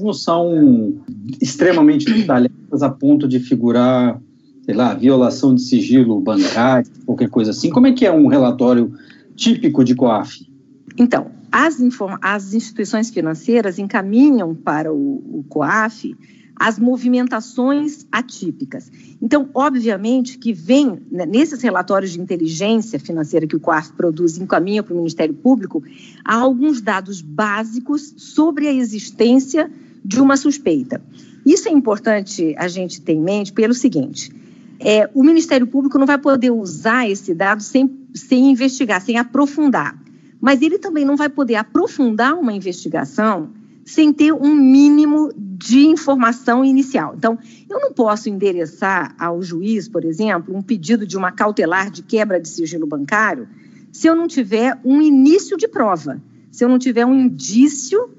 não 0.00 0.12
são 0.14 0.94
extremamente 1.40 2.04
detalhadas 2.08 2.80
a 2.80 2.88
ponto 2.88 3.26
de 3.26 3.40
figurar, 3.40 4.22
sei 4.64 4.76
lá, 4.76 4.94
violação 4.94 5.52
de 5.52 5.62
sigilo 5.62 6.20
bancário, 6.20 6.88
qualquer 7.04 7.28
coisa 7.28 7.50
assim. 7.50 7.70
Como 7.70 7.88
é 7.88 7.92
que 7.92 8.06
é 8.06 8.12
um 8.12 8.28
relatório 8.28 8.92
típico 9.34 9.82
de 9.82 9.96
COAF? 9.96 10.48
Então, 10.96 11.32
as, 11.50 11.78
as 12.22 12.54
instituições 12.54 13.10
financeiras 13.10 13.80
encaminham 13.80 14.54
para 14.54 14.92
o, 14.92 15.40
o 15.40 15.44
COAF 15.48 16.16
as 16.60 16.78
movimentações 16.78 18.06
atípicas. 18.12 18.92
Então, 19.22 19.48
obviamente 19.54 20.36
que 20.36 20.52
vem, 20.52 21.00
né, 21.10 21.24
nesses 21.24 21.62
relatórios 21.62 22.12
de 22.12 22.20
inteligência 22.20 23.00
financeira 23.00 23.46
que 23.46 23.56
o 23.56 23.60
COAF 23.60 23.94
produz 23.94 24.36
e 24.36 24.42
encaminha 24.42 24.82
para 24.82 24.92
o 24.92 24.96
Ministério 24.98 25.32
Público, 25.32 25.82
há 26.22 26.34
alguns 26.34 26.82
dados 26.82 27.22
básicos 27.22 28.12
sobre 28.18 28.68
a 28.68 28.74
existência 28.74 29.72
de 30.04 30.20
uma 30.20 30.36
suspeita. 30.36 31.02
Isso 31.46 31.66
é 31.66 31.72
importante 31.72 32.54
a 32.58 32.68
gente 32.68 33.00
ter 33.00 33.14
em 33.14 33.22
mente 33.22 33.54
pelo 33.54 33.72
seguinte: 33.72 34.30
é, 34.78 35.08
o 35.14 35.22
Ministério 35.22 35.66
Público 35.66 35.98
não 35.98 36.06
vai 36.06 36.18
poder 36.18 36.50
usar 36.50 37.08
esse 37.08 37.32
dado 37.34 37.62
sem, 37.62 37.90
sem 38.12 38.50
investigar, 38.50 39.00
sem 39.00 39.16
aprofundar. 39.16 39.98
Mas 40.38 40.60
ele 40.60 40.78
também 40.78 41.06
não 41.06 41.16
vai 41.16 41.30
poder 41.30 41.54
aprofundar 41.54 42.34
uma 42.34 42.52
investigação 42.52 43.48
sem 43.90 44.12
ter 44.12 44.32
um 44.32 44.54
mínimo 44.54 45.32
de 45.36 45.80
informação 45.86 46.64
inicial. 46.64 47.14
Então, 47.16 47.36
eu 47.68 47.80
não 47.80 47.92
posso 47.92 48.28
endereçar 48.28 49.16
ao 49.18 49.42
juiz, 49.42 49.88
por 49.88 50.04
exemplo, 50.04 50.56
um 50.56 50.62
pedido 50.62 51.04
de 51.04 51.16
uma 51.16 51.32
cautelar 51.32 51.90
de 51.90 52.00
quebra 52.00 52.40
de 52.40 52.48
sigilo 52.48 52.86
bancário 52.86 53.48
se 53.92 54.06
eu 54.06 54.14
não 54.14 54.28
tiver 54.28 54.78
um 54.84 55.02
início 55.02 55.56
de 55.56 55.66
prova, 55.66 56.22
se 56.52 56.64
eu 56.64 56.68
não 56.68 56.78
tiver 56.78 57.04
um 57.04 57.14
indício 57.14 58.10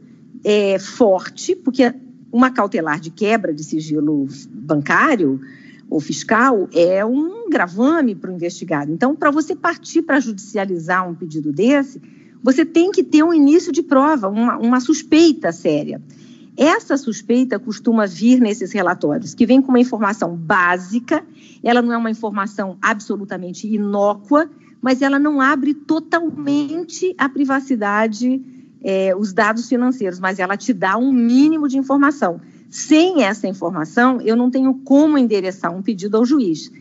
é, 0.43 0.77
forte, 0.77 1.55
porque 1.55 1.93
uma 2.29 2.51
cautelar 2.51 2.99
de 2.99 3.09
quebra 3.09 3.53
de 3.53 3.63
sigilo 3.63 4.27
bancário 4.49 5.39
ou 5.89 6.01
fiscal 6.01 6.67
é 6.73 7.05
um 7.05 7.49
gravame 7.49 8.13
para 8.13 8.29
o 8.29 8.33
investigado. 8.33 8.91
Então, 8.91 9.15
para 9.15 9.31
você 9.31 9.55
partir 9.55 10.01
para 10.01 10.19
judicializar 10.19 11.09
um 11.09 11.15
pedido 11.15 11.53
desse, 11.53 12.01
você 12.43 12.65
tem 12.65 12.91
que 12.91 13.03
ter 13.03 13.23
um 13.23 13.33
início 13.33 13.71
de 13.71 13.83
prova, 13.83 14.27
uma, 14.27 14.57
uma 14.57 14.79
suspeita 14.79 15.51
séria. 15.51 16.01
Essa 16.57 16.97
suspeita 16.97 17.57
costuma 17.57 18.05
vir 18.05 18.39
nesses 18.41 18.71
relatórios, 18.71 19.33
que 19.33 19.45
vem 19.45 19.61
com 19.61 19.69
uma 19.69 19.79
informação 19.79 20.35
básica, 20.35 21.23
ela 21.63 21.81
não 21.81 21.93
é 21.93 21.97
uma 21.97 22.11
informação 22.11 22.77
absolutamente 22.81 23.67
inócua, 23.67 24.49
mas 24.81 25.01
ela 25.01 25.17
não 25.17 25.39
abre 25.39 25.73
totalmente 25.73 27.13
a 27.17 27.29
privacidade, 27.29 28.41
é, 28.83 29.15
os 29.15 29.31
dados 29.31 29.69
financeiros, 29.69 30.19
mas 30.19 30.39
ela 30.39 30.57
te 30.57 30.73
dá 30.73 30.97
um 30.97 31.11
mínimo 31.11 31.67
de 31.67 31.77
informação. 31.77 32.41
Sem 32.69 33.23
essa 33.23 33.47
informação, 33.47 34.19
eu 34.21 34.35
não 34.35 34.49
tenho 34.49 34.73
como 34.73 35.17
endereçar 35.17 35.75
um 35.75 35.81
pedido 35.81 36.17
ao 36.17 36.25
juiz. 36.25 36.71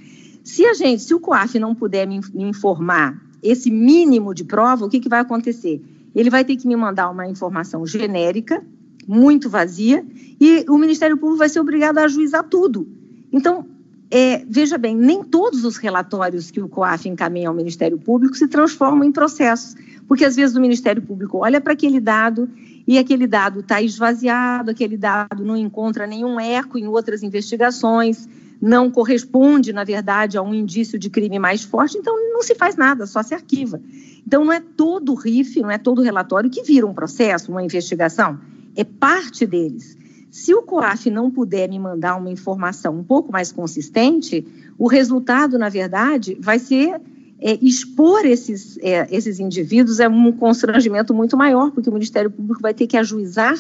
Se 0.42 0.64
a 0.64 0.73
gente, 0.73 1.03
se 1.03 1.14
o 1.14 1.20
COAF 1.20 1.59
não 1.59 1.75
puder 1.75 2.07
me, 2.07 2.20
informar 2.35 3.29
esse 3.42 3.70
mínimo 3.70 4.35
de 4.35 4.44
prova, 4.44 4.85
o 4.85 4.88
que, 4.88 5.00
que 5.00 5.09
vai 5.09 5.20
acontecer? 5.20 5.83
Ele 6.14 6.31
vai 6.31 6.44
ter 6.44 6.57
que 6.57 6.66
me 6.66 6.76
mandar 6.76 7.11
uma 7.11 7.26
informação 7.26 7.87
genérica, 7.87 8.64
muito 9.07 9.48
vazia, 9.48 10.05
e 10.40 10.64
o 10.68 10.76
Ministério 10.76 11.16
Público 11.16 11.38
vai 11.38 11.48
ser 11.48 11.61
obrigado 11.61 11.98
a 11.98 12.05
ajuizar 12.05 12.44
tudo. 12.44 12.88
Então, 13.33 13.66
é, 14.11 14.44
veja 14.48 14.76
bem, 14.76 14.96
nem 14.96 15.22
todos 15.22 15.64
os 15.64 15.76
relatórios 15.76 16.50
que 16.50 16.61
o 16.61 16.68
COAF 16.68 17.09
encaminha 17.09 17.48
ao 17.48 17.55
Ministério 17.55 17.96
Público 17.96 18.37
se 18.37 18.48
transformam 18.48 19.05
em 19.05 19.12
processos, 19.12 19.76
porque 20.09 20.24
às 20.24 20.35
vezes 20.35 20.57
o 20.57 20.61
Ministério 20.61 21.00
Público 21.00 21.38
olha 21.38 21.61
para 21.61 21.72
aquele 21.72 22.00
dado 22.00 22.48
e 22.87 22.98
aquele 22.98 23.29
dado 23.29 23.61
está 23.61 23.81
esvaziado, 23.81 24.72
aquele 24.72 24.96
dado 24.96 25.44
não 25.44 25.57
encontra 25.57 26.09
nenhum 26.09 26.40
eco 26.40 26.76
em 26.76 26.88
outras 26.88 27.22
investigações, 27.22 28.29
não 28.61 28.90
corresponde, 28.90 29.73
na 29.73 29.85
verdade, 29.85 30.37
a 30.37 30.42
um 30.42 30.55
indício 30.55 30.99
de 30.99 31.09
crime 31.09 31.38
mais 31.38 31.64
forte, 31.64 31.96
então 31.96 32.14
não 32.33 32.42
se 32.42 32.55
faz 32.55 32.77
nada, 32.77 33.07
só 33.07 33.23
se 33.23 33.35
arquiva. 33.35 33.81
Então 34.27 34.44
não 34.44 34.53
é 34.53 34.61
todo 34.61 35.14
RIF, 35.14 35.61
não 35.61 35.70
é 35.70 35.79
todo 35.79 36.03
relatório 36.03 36.51
que 36.51 36.62
vira 36.62 36.87
um 36.87 36.92
processo, 36.92 37.51
uma 37.51 37.62
investigação, 37.62 38.38
é 38.77 38.85
parte 38.85 39.46
deles. 39.46 39.96
Se 40.31 40.55
o 40.55 40.62
COAF 40.62 41.11
não 41.11 41.31
puder 41.31 41.68
me 41.68 41.79
mandar 41.79 42.16
uma 42.16 42.31
informação 42.31 42.96
um 42.96 43.03
pouco 43.03 43.33
mais 43.33 43.51
consistente, 43.51 44.46
o 44.79 44.87
resultado, 44.87 45.59
na 45.59 45.68
verdade, 45.68 46.37
vai 46.40 46.59
ser 46.59 47.01
é, 47.40 47.59
expor 47.61 48.25
esses, 48.25 48.79
é, 48.83 49.09
esses 49.11 49.40
indivíduos 49.40 49.99
é 49.99 50.09
um 50.09 50.31
constrangimento 50.31 51.14
muito 51.14 51.37
maior, 51.37 51.73
porque 51.73 51.88
o 51.88 51.92
Ministério 51.92 52.31
Público 52.31 52.61
vai 52.61 52.75
ter 52.75 52.87
que 52.87 52.96
ajuizar 52.96 53.57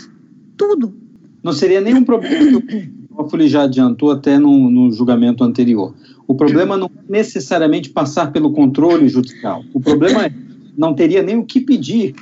tudo. 0.56 0.94
não 1.42 1.52
seria 1.52 1.80
nenhum 1.80 2.04
problema 2.04 2.62
Toffoli 3.22 3.48
já 3.48 3.62
adiantou 3.62 4.10
até 4.10 4.38
no, 4.38 4.70
no 4.70 4.90
julgamento 4.90 5.44
anterior. 5.44 5.94
O 6.26 6.34
problema 6.34 6.76
não 6.76 6.86
é 6.86 7.12
necessariamente 7.12 7.90
passar 7.90 8.32
pelo 8.32 8.52
controle 8.52 9.08
judicial. 9.08 9.62
O 9.74 9.80
problema 9.80 10.26
é 10.26 10.32
não 10.76 10.94
teria 10.94 11.22
nem 11.22 11.36
o 11.36 11.44
que 11.44 11.60
pedir 11.60 12.14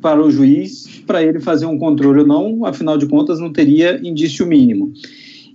para 0.00 0.22
o 0.22 0.30
juiz 0.30 1.02
para 1.06 1.22
ele 1.22 1.40
fazer 1.40 1.66
um 1.66 1.78
controle 1.78 2.20
ou 2.20 2.26
não, 2.26 2.64
afinal 2.64 2.96
de 2.96 3.06
contas, 3.06 3.40
não 3.40 3.52
teria 3.52 4.00
indício 4.02 4.46
mínimo. 4.46 4.92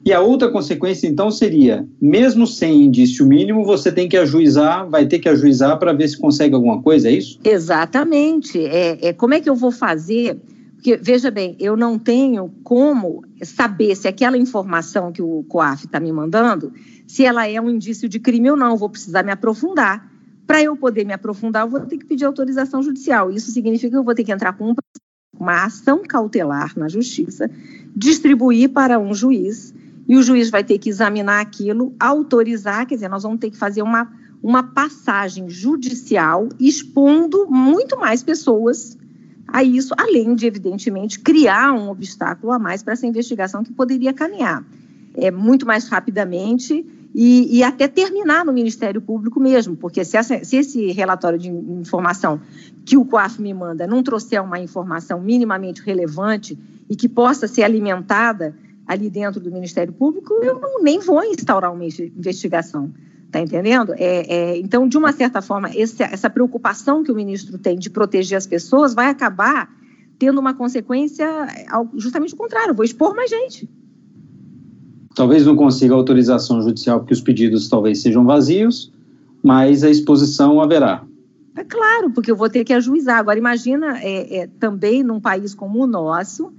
E 0.05 0.11
a 0.11 0.19
outra 0.19 0.49
consequência, 0.49 1.07
então, 1.07 1.31
seria, 1.31 1.87
mesmo 2.01 2.45
sem 2.45 2.83
indício 2.83 3.25
mínimo, 3.25 3.63
você 3.63 3.89
tem 3.89 4.09
que 4.09 4.17
ajuizar, 4.17 4.89
vai 4.89 5.05
ter 5.05 5.19
que 5.19 5.29
ajuizar 5.29 5.79
para 5.79 5.93
ver 5.93 6.09
se 6.09 6.17
consegue 6.17 6.53
alguma 6.53 6.81
coisa, 6.81 7.07
é 7.07 7.13
isso? 7.13 7.39
Exatamente. 7.41 8.59
É, 8.59 8.97
é, 9.01 9.13
como 9.13 9.33
é 9.33 9.39
que 9.39 9.49
eu 9.49 9.55
vou 9.55 9.71
fazer? 9.71 10.37
Porque, 10.83 10.97
veja 10.97 11.31
bem, 11.31 11.55
eu 11.61 11.77
não 11.77 11.97
tenho 11.97 12.53
como 12.61 13.23
saber 13.41 13.95
se 13.95 14.05
aquela 14.05 14.37
informação 14.37 15.13
que 15.13 15.21
o 15.21 15.45
COAF 15.47 15.85
está 15.85 15.97
me 15.97 16.11
mandando, 16.11 16.73
se 17.07 17.23
ela 17.23 17.47
é 17.47 17.59
um 17.61 17.69
indício 17.69 18.09
de 18.09 18.19
crime 18.19 18.51
ou 18.51 18.57
não. 18.57 18.71
Eu 18.71 18.77
vou 18.77 18.89
precisar 18.89 19.23
me 19.23 19.31
aprofundar. 19.31 20.11
Para 20.45 20.61
eu 20.61 20.75
poder 20.75 21.05
me 21.05 21.13
aprofundar, 21.13 21.63
eu 21.63 21.69
vou 21.69 21.79
ter 21.79 21.97
que 21.97 22.05
pedir 22.05 22.25
autorização 22.25 22.83
judicial. 22.83 23.31
Isso 23.31 23.49
significa 23.49 23.91
que 23.91 23.95
eu 23.95 24.03
vou 24.03 24.13
ter 24.13 24.25
que 24.25 24.33
entrar 24.33 24.51
com 24.57 24.75
uma 25.39 25.63
ação 25.63 26.03
cautelar 26.05 26.77
na 26.77 26.89
justiça, 26.89 27.49
distribuir 27.95 28.67
para 28.67 28.99
um 28.99 29.13
juiz 29.13 29.73
e 30.05 30.17
o 30.17 30.21
juiz 30.21 30.49
vai 30.49 30.65
ter 30.65 30.79
que 30.79 30.89
examinar 30.89 31.39
aquilo, 31.39 31.95
autorizar, 31.97 32.85
quer 32.85 32.95
dizer, 32.95 33.07
nós 33.07 33.23
vamos 33.23 33.39
ter 33.39 33.49
que 33.49 33.57
fazer 33.57 33.81
uma, 33.81 34.11
uma 34.43 34.63
passagem 34.63 35.49
judicial 35.49 36.49
expondo 36.59 37.47
muito 37.49 37.97
mais 37.97 38.21
pessoas 38.21 38.97
a 39.53 39.63
isso, 39.63 39.93
além 39.95 40.33
de, 40.33 40.47
evidentemente, 40.47 41.19
criar 41.19 41.71
um 41.73 41.91
obstáculo 41.91 42.51
a 42.51 42.57
mais 42.57 42.81
para 42.81 42.93
essa 42.93 43.05
investigação 43.05 43.63
que 43.63 43.71
poderia 43.71 44.11
caminhar 44.11 44.65
é, 45.15 45.29
muito 45.29 45.63
mais 45.63 45.87
rapidamente 45.87 46.83
e, 47.13 47.59
e, 47.59 47.63
até 47.63 47.87
terminar 47.87 48.43
no 48.43 48.51
Ministério 48.51 48.99
Público 48.99 49.39
mesmo, 49.39 49.75
porque 49.75 50.03
se, 50.03 50.17
essa, 50.17 50.43
se, 50.43 50.57
esse 50.57 50.91
relatório 50.91 51.37
de 51.37 51.49
informação 51.49 52.41
que 52.83 52.97
o 52.97 53.05
COAF 53.05 53.39
me 53.39 53.53
manda 53.53 53.85
não 53.85 54.01
trouxer 54.01 54.41
uma 54.41 54.59
informação 54.59 55.21
minimamente 55.21 55.83
relevante 55.83 56.57
e 56.89 56.95
que 56.95 57.07
possa 57.07 57.47
ser 57.47 57.61
alimentada 57.61 58.55
ali 58.87 59.07
dentro 59.07 59.39
do 59.39 59.51
Ministério 59.51 59.93
Público, 59.93 60.33
eu 60.41 60.59
não, 60.59 60.81
nem 60.81 60.99
vou 60.99 61.23
instaurar 61.23 61.71
uma 61.71 61.85
investigação. 61.85 62.91
Está 63.33 63.41
entendendo? 63.41 63.95
É, 63.97 64.51
é, 64.51 64.59
então, 64.59 64.87
de 64.87 64.95
uma 64.95 65.11
certa 65.11 65.41
forma, 65.41 65.67
esse, 65.73 66.03
essa 66.03 66.29
preocupação 66.29 67.03
que 67.03 67.11
o 67.11 67.15
ministro 67.15 67.57
tem 67.57 67.79
de 67.79 67.89
proteger 67.89 68.37
as 68.37 68.45
pessoas 68.45 68.93
vai 68.93 69.07
acabar 69.07 69.73
tendo 70.19 70.39
uma 70.39 70.53
consequência 70.53 71.27
justamente 71.95 72.35
o 72.35 72.37
contrário, 72.37 72.75
vou 72.75 72.85
expor 72.85 73.15
mais 73.15 73.31
gente. 73.31 73.67
Talvez 75.15 75.47
não 75.47 75.55
consiga 75.55 75.95
autorização 75.95 76.61
judicial 76.61 76.99
porque 76.99 77.13
os 77.15 77.21
pedidos 77.21 77.67
talvez 77.67 78.03
sejam 78.03 78.23
vazios, 78.23 78.93
mas 79.43 79.83
a 79.83 79.89
exposição 79.89 80.61
haverá. 80.61 81.03
É 81.55 81.63
claro, 81.63 82.11
porque 82.11 82.29
eu 82.29 82.35
vou 82.35 82.51
ter 82.51 82.63
que 82.63 82.71
ajuizar. 82.71 83.17
Agora, 83.17 83.39
imagina 83.39 83.97
é, 83.97 84.41
é, 84.41 84.47
também 84.59 85.01
num 85.01 85.19
país 85.19 85.55
como 85.55 85.83
o 85.83 85.87
nosso, 85.87 86.53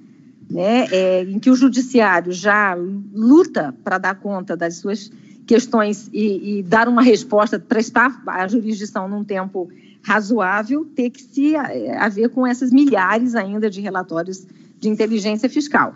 né, 0.51 0.87
é, 0.91 1.23
em 1.23 1.39
que 1.39 1.51
o 1.51 1.55
judiciário 1.55 2.33
já 2.33 2.77
luta 3.15 3.73
para 3.85 3.97
dar 3.97 4.17
conta 4.17 4.57
das 4.57 4.79
suas 4.79 5.13
questões 5.47 6.09
e, 6.13 6.59
e 6.59 6.63
dar 6.63 6.89
uma 6.89 7.03
resposta, 7.03 7.59
prestar 7.59 8.23
a 8.27 8.49
jurisdição 8.49 9.09
num 9.09 9.25
tempo 9.25 9.69
razoável, 10.03 10.85
ter 10.85 11.11
que 11.11 11.23
se 11.23 11.55
é, 11.55 11.97
haver 11.97 12.29
com 12.29 12.47
essas 12.47 12.71
milhares 12.71 13.35
ainda 13.35 13.71
de 13.71 13.81
relatórios 13.81 14.47
de 14.79 14.89
inteligência 14.89 15.49
fiscal. 15.49 15.95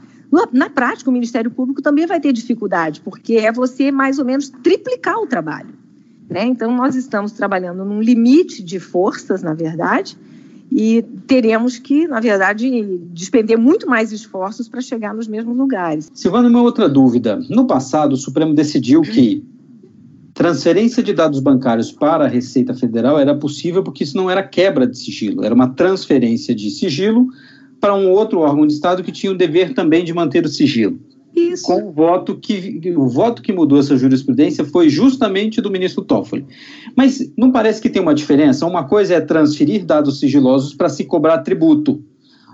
Na 0.52 0.68
prática, 0.68 1.08
o 1.08 1.12
Ministério 1.12 1.50
Público 1.50 1.80
também 1.80 2.06
vai 2.06 2.20
ter 2.20 2.32
dificuldade, 2.32 3.00
porque 3.00 3.34
é 3.34 3.50
você 3.50 3.90
mais 3.90 4.18
ou 4.18 4.24
menos 4.24 4.50
triplicar 4.50 5.18
o 5.18 5.26
trabalho. 5.26 5.74
Né? 6.28 6.44
Então, 6.44 6.74
nós 6.74 6.94
estamos 6.94 7.32
trabalhando 7.32 7.84
num 7.84 8.02
limite 8.02 8.62
de 8.62 8.78
forças, 8.78 9.42
na 9.42 9.54
verdade, 9.54 10.18
e 10.70 11.02
teremos 11.26 11.78
que, 11.78 12.06
na 12.06 12.20
verdade, 12.20 13.00
despender 13.12 13.58
muito 13.58 13.88
mais 13.88 14.12
esforços 14.12 14.68
para 14.68 14.80
chegar 14.80 15.14
nos 15.14 15.26
mesmos 15.26 15.56
lugares. 15.56 16.10
Silvana, 16.12 16.48
uma 16.48 16.62
outra 16.62 16.88
dúvida. 16.88 17.40
No 17.48 17.66
passado, 17.66 18.12
o 18.12 18.16
Supremo 18.16 18.54
decidiu 18.54 19.00
que 19.02 19.44
transferência 20.34 21.02
de 21.02 21.12
dados 21.12 21.40
bancários 21.40 21.90
para 21.90 22.24
a 22.24 22.28
Receita 22.28 22.72
Federal 22.72 23.18
era 23.18 23.34
possível 23.34 23.82
porque 23.82 24.04
isso 24.04 24.16
não 24.16 24.30
era 24.30 24.40
quebra 24.40 24.86
de 24.86 24.96
sigilo, 24.96 25.44
era 25.44 25.52
uma 25.52 25.70
transferência 25.70 26.54
de 26.54 26.70
sigilo 26.70 27.26
para 27.80 27.92
um 27.94 28.10
outro 28.10 28.38
órgão 28.40 28.64
de 28.64 28.72
Estado 28.72 29.02
que 29.02 29.10
tinha 29.10 29.32
o 29.32 29.36
dever 29.36 29.74
também 29.74 30.04
de 30.04 30.14
manter 30.14 30.44
o 30.44 30.48
sigilo. 30.48 30.96
Isso. 31.38 31.64
Com 31.64 31.88
o 31.88 31.92
voto 31.92 32.36
que 32.36 32.94
o 32.96 33.08
voto 33.08 33.40
que 33.42 33.52
mudou 33.52 33.78
essa 33.78 33.96
jurisprudência 33.96 34.64
foi 34.64 34.88
justamente 34.88 35.60
do 35.60 35.70
ministro 35.70 36.02
Toffoli. 36.02 36.46
Mas 36.96 37.30
não 37.36 37.52
parece 37.52 37.80
que 37.80 37.88
tem 37.88 38.02
uma 38.02 38.14
diferença? 38.14 38.66
Uma 38.66 38.84
coisa 38.84 39.14
é 39.14 39.20
transferir 39.20 39.84
dados 39.84 40.18
sigilosos 40.18 40.74
para 40.74 40.88
se 40.88 41.04
cobrar 41.04 41.38
tributo. 41.38 42.02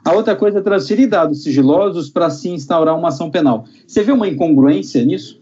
A 0.05 0.13
outra 0.13 0.37
coisa 0.37 0.59
é 0.59 0.63
transferir 0.63 1.09
dados 1.09 1.43
sigilosos 1.43 2.11
para 2.11 2.29
se 2.29 2.51
instaurar 2.51 2.97
uma 2.97 3.09
ação 3.09 3.31
penal. 3.31 3.65
Você 3.87 4.03
vê 4.03 4.13
uma 4.13 4.29
incongruência 4.29 5.03
nisso? 5.05 5.41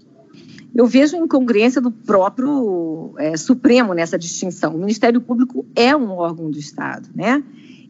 Eu 0.75 0.87
vejo 0.87 1.17
incongruência 1.17 1.81
do 1.81 1.91
próprio 1.91 3.15
é, 3.19 3.37
Supremo 3.37 3.93
nessa 3.93 4.19
distinção. 4.19 4.75
O 4.75 4.79
Ministério 4.79 5.21
Público 5.21 5.67
é 5.77 5.95
um 5.95 6.11
órgão 6.13 6.51
do 6.51 6.59
Estado, 6.59 7.09
né? 7.15 7.43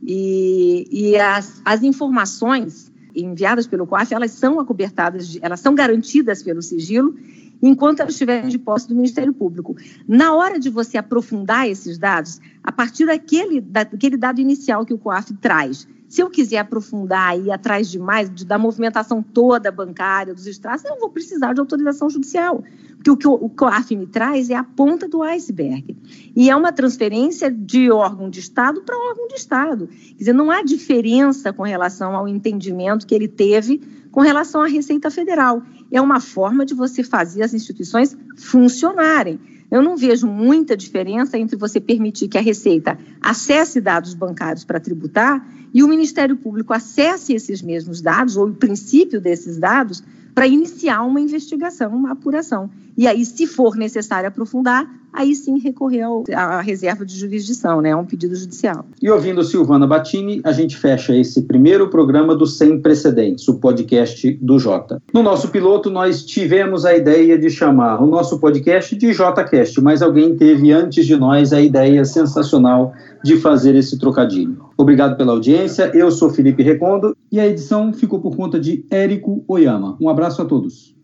E, 0.04 0.88
e 0.90 1.16
as, 1.16 1.62
as 1.64 1.82
informações 1.82 2.91
enviadas 3.14 3.66
pelo 3.66 3.86
COAF, 3.86 4.14
elas 4.14 4.32
são 4.32 4.60
acobertadas, 4.60 5.28
de, 5.28 5.38
elas 5.42 5.60
são 5.60 5.74
garantidas 5.74 6.42
pelo 6.42 6.62
sigilo, 6.62 7.14
enquanto 7.62 8.00
elas 8.00 8.14
estiverem 8.14 8.48
de 8.48 8.58
posse 8.58 8.88
do 8.88 8.94
Ministério 8.94 9.32
Público. 9.32 9.76
Na 10.06 10.34
hora 10.34 10.58
de 10.58 10.68
você 10.68 10.98
aprofundar 10.98 11.68
esses 11.68 11.98
dados, 11.98 12.40
a 12.62 12.72
partir 12.72 13.06
daquele, 13.06 13.60
daquele 13.60 14.16
dado 14.16 14.40
inicial 14.40 14.84
que 14.84 14.94
o 14.94 14.98
COAF 14.98 15.32
traz, 15.34 15.86
se 16.12 16.20
eu 16.20 16.28
quiser 16.28 16.58
aprofundar 16.58 17.38
e 17.38 17.44
ir 17.44 17.50
atrás 17.50 17.90
de 17.90 17.98
mais, 17.98 18.28
de, 18.28 18.44
da 18.44 18.58
movimentação 18.58 19.22
toda 19.22 19.72
bancária, 19.72 20.34
dos 20.34 20.46
extratos, 20.46 20.84
eu 20.84 20.98
vou 20.98 21.08
precisar 21.08 21.54
de 21.54 21.60
autorização 21.60 22.10
judicial. 22.10 22.62
Porque 22.96 23.10
o 23.10 23.16
que 23.16 23.26
o, 23.26 23.32
o 23.32 23.48
COAF 23.48 23.96
me 23.96 24.06
traz 24.06 24.50
é 24.50 24.54
a 24.54 24.62
ponta 24.62 25.08
do 25.08 25.22
iceberg. 25.22 25.96
E 26.36 26.50
é 26.50 26.54
uma 26.54 26.70
transferência 26.70 27.50
de 27.50 27.90
órgão 27.90 28.28
de 28.28 28.40
Estado 28.40 28.82
para 28.82 28.94
órgão 28.94 29.26
de 29.26 29.36
Estado. 29.36 29.86
Quer 29.86 30.18
dizer, 30.18 30.32
não 30.34 30.50
há 30.50 30.62
diferença 30.62 31.50
com 31.50 31.62
relação 31.62 32.14
ao 32.14 32.28
entendimento 32.28 33.06
que 33.06 33.14
ele 33.14 33.26
teve 33.26 33.80
com 34.10 34.20
relação 34.20 34.60
à 34.60 34.66
Receita 34.66 35.10
Federal. 35.10 35.62
É 35.90 35.98
uma 35.98 36.20
forma 36.20 36.66
de 36.66 36.74
você 36.74 37.02
fazer 37.02 37.42
as 37.42 37.54
instituições 37.54 38.14
funcionarem. 38.36 39.40
Eu 39.72 39.80
não 39.80 39.96
vejo 39.96 40.26
muita 40.26 40.76
diferença 40.76 41.38
entre 41.38 41.56
você 41.56 41.80
permitir 41.80 42.28
que 42.28 42.36
a 42.36 42.42
Receita 42.42 42.98
acesse 43.22 43.80
dados 43.80 44.12
bancários 44.12 44.66
para 44.66 44.78
tributar 44.78 45.48
e 45.72 45.82
o 45.82 45.88
Ministério 45.88 46.36
Público 46.36 46.74
acesse 46.74 47.32
esses 47.32 47.62
mesmos 47.62 48.02
dados, 48.02 48.36
ou 48.36 48.48
o 48.48 48.54
princípio 48.54 49.18
desses 49.18 49.56
dados, 49.56 50.04
para 50.34 50.46
iniciar 50.46 51.02
uma 51.04 51.22
investigação, 51.22 51.96
uma 51.96 52.12
apuração. 52.12 52.68
E 52.96 53.06
aí, 53.06 53.24
se 53.24 53.46
for 53.46 53.76
necessário 53.76 54.28
aprofundar, 54.28 54.86
aí 55.12 55.34
sim 55.34 55.58
recorrer 55.58 56.02
à 56.34 56.60
reserva 56.60 57.04
de 57.04 57.14
jurisdição, 57.16 57.80
né, 57.80 57.92
a 57.92 57.96
um 57.96 58.04
pedido 58.04 58.34
judicial. 58.34 58.86
E 59.00 59.10
ouvindo 59.10 59.42
Silvana 59.44 59.86
Battini, 59.86 60.40
a 60.42 60.52
gente 60.52 60.76
fecha 60.76 61.14
esse 61.14 61.42
primeiro 61.42 61.88
programa 61.88 62.34
do 62.34 62.46
Sem 62.46 62.80
Precedentes, 62.80 63.46
o 63.48 63.58
podcast 63.58 64.32
do 64.40 64.58
Jota. 64.58 65.02
No 65.12 65.22
nosso 65.22 65.48
piloto, 65.48 65.90
nós 65.90 66.24
tivemos 66.24 66.84
a 66.84 66.96
ideia 66.96 67.38
de 67.38 67.50
chamar 67.50 68.02
o 68.02 68.06
nosso 68.06 68.38
podcast 68.38 68.96
de 68.96 69.12
JCast, 69.12 69.80
mas 69.80 70.02
alguém 70.02 70.34
teve 70.36 70.72
antes 70.72 71.04
de 71.04 71.16
nós 71.16 71.52
a 71.52 71.60
ideia 71.60 72.04
sensacional 72.04 72.94
de 73.22 73.36
fazer 73.36 73.74
esse 73.74 73.98
trocadilho. 73.98 74.64
Obrigado 74.76 75.16
pela 75.16 75.32
audiência, 75.32 75.90
eu 75.94 76.10
sou 76.10 76.30
Felipe 76.30 76.62
Recondo 76.62 77.16
e 77.30 77.38
a 77.38 77.46
edição 77.46 77.92
ficou 77.92 78.20
por 78.20 78.34
conta 78.34 78.58
de 78.58 78.84
Érico 78.90 79.44
Oyama. 79.46 79.96
Um 80.00 80.08
abraço 80.08 80.42
a 80.42 80.44
todos. 80.44 80.94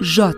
J 0.00 0.32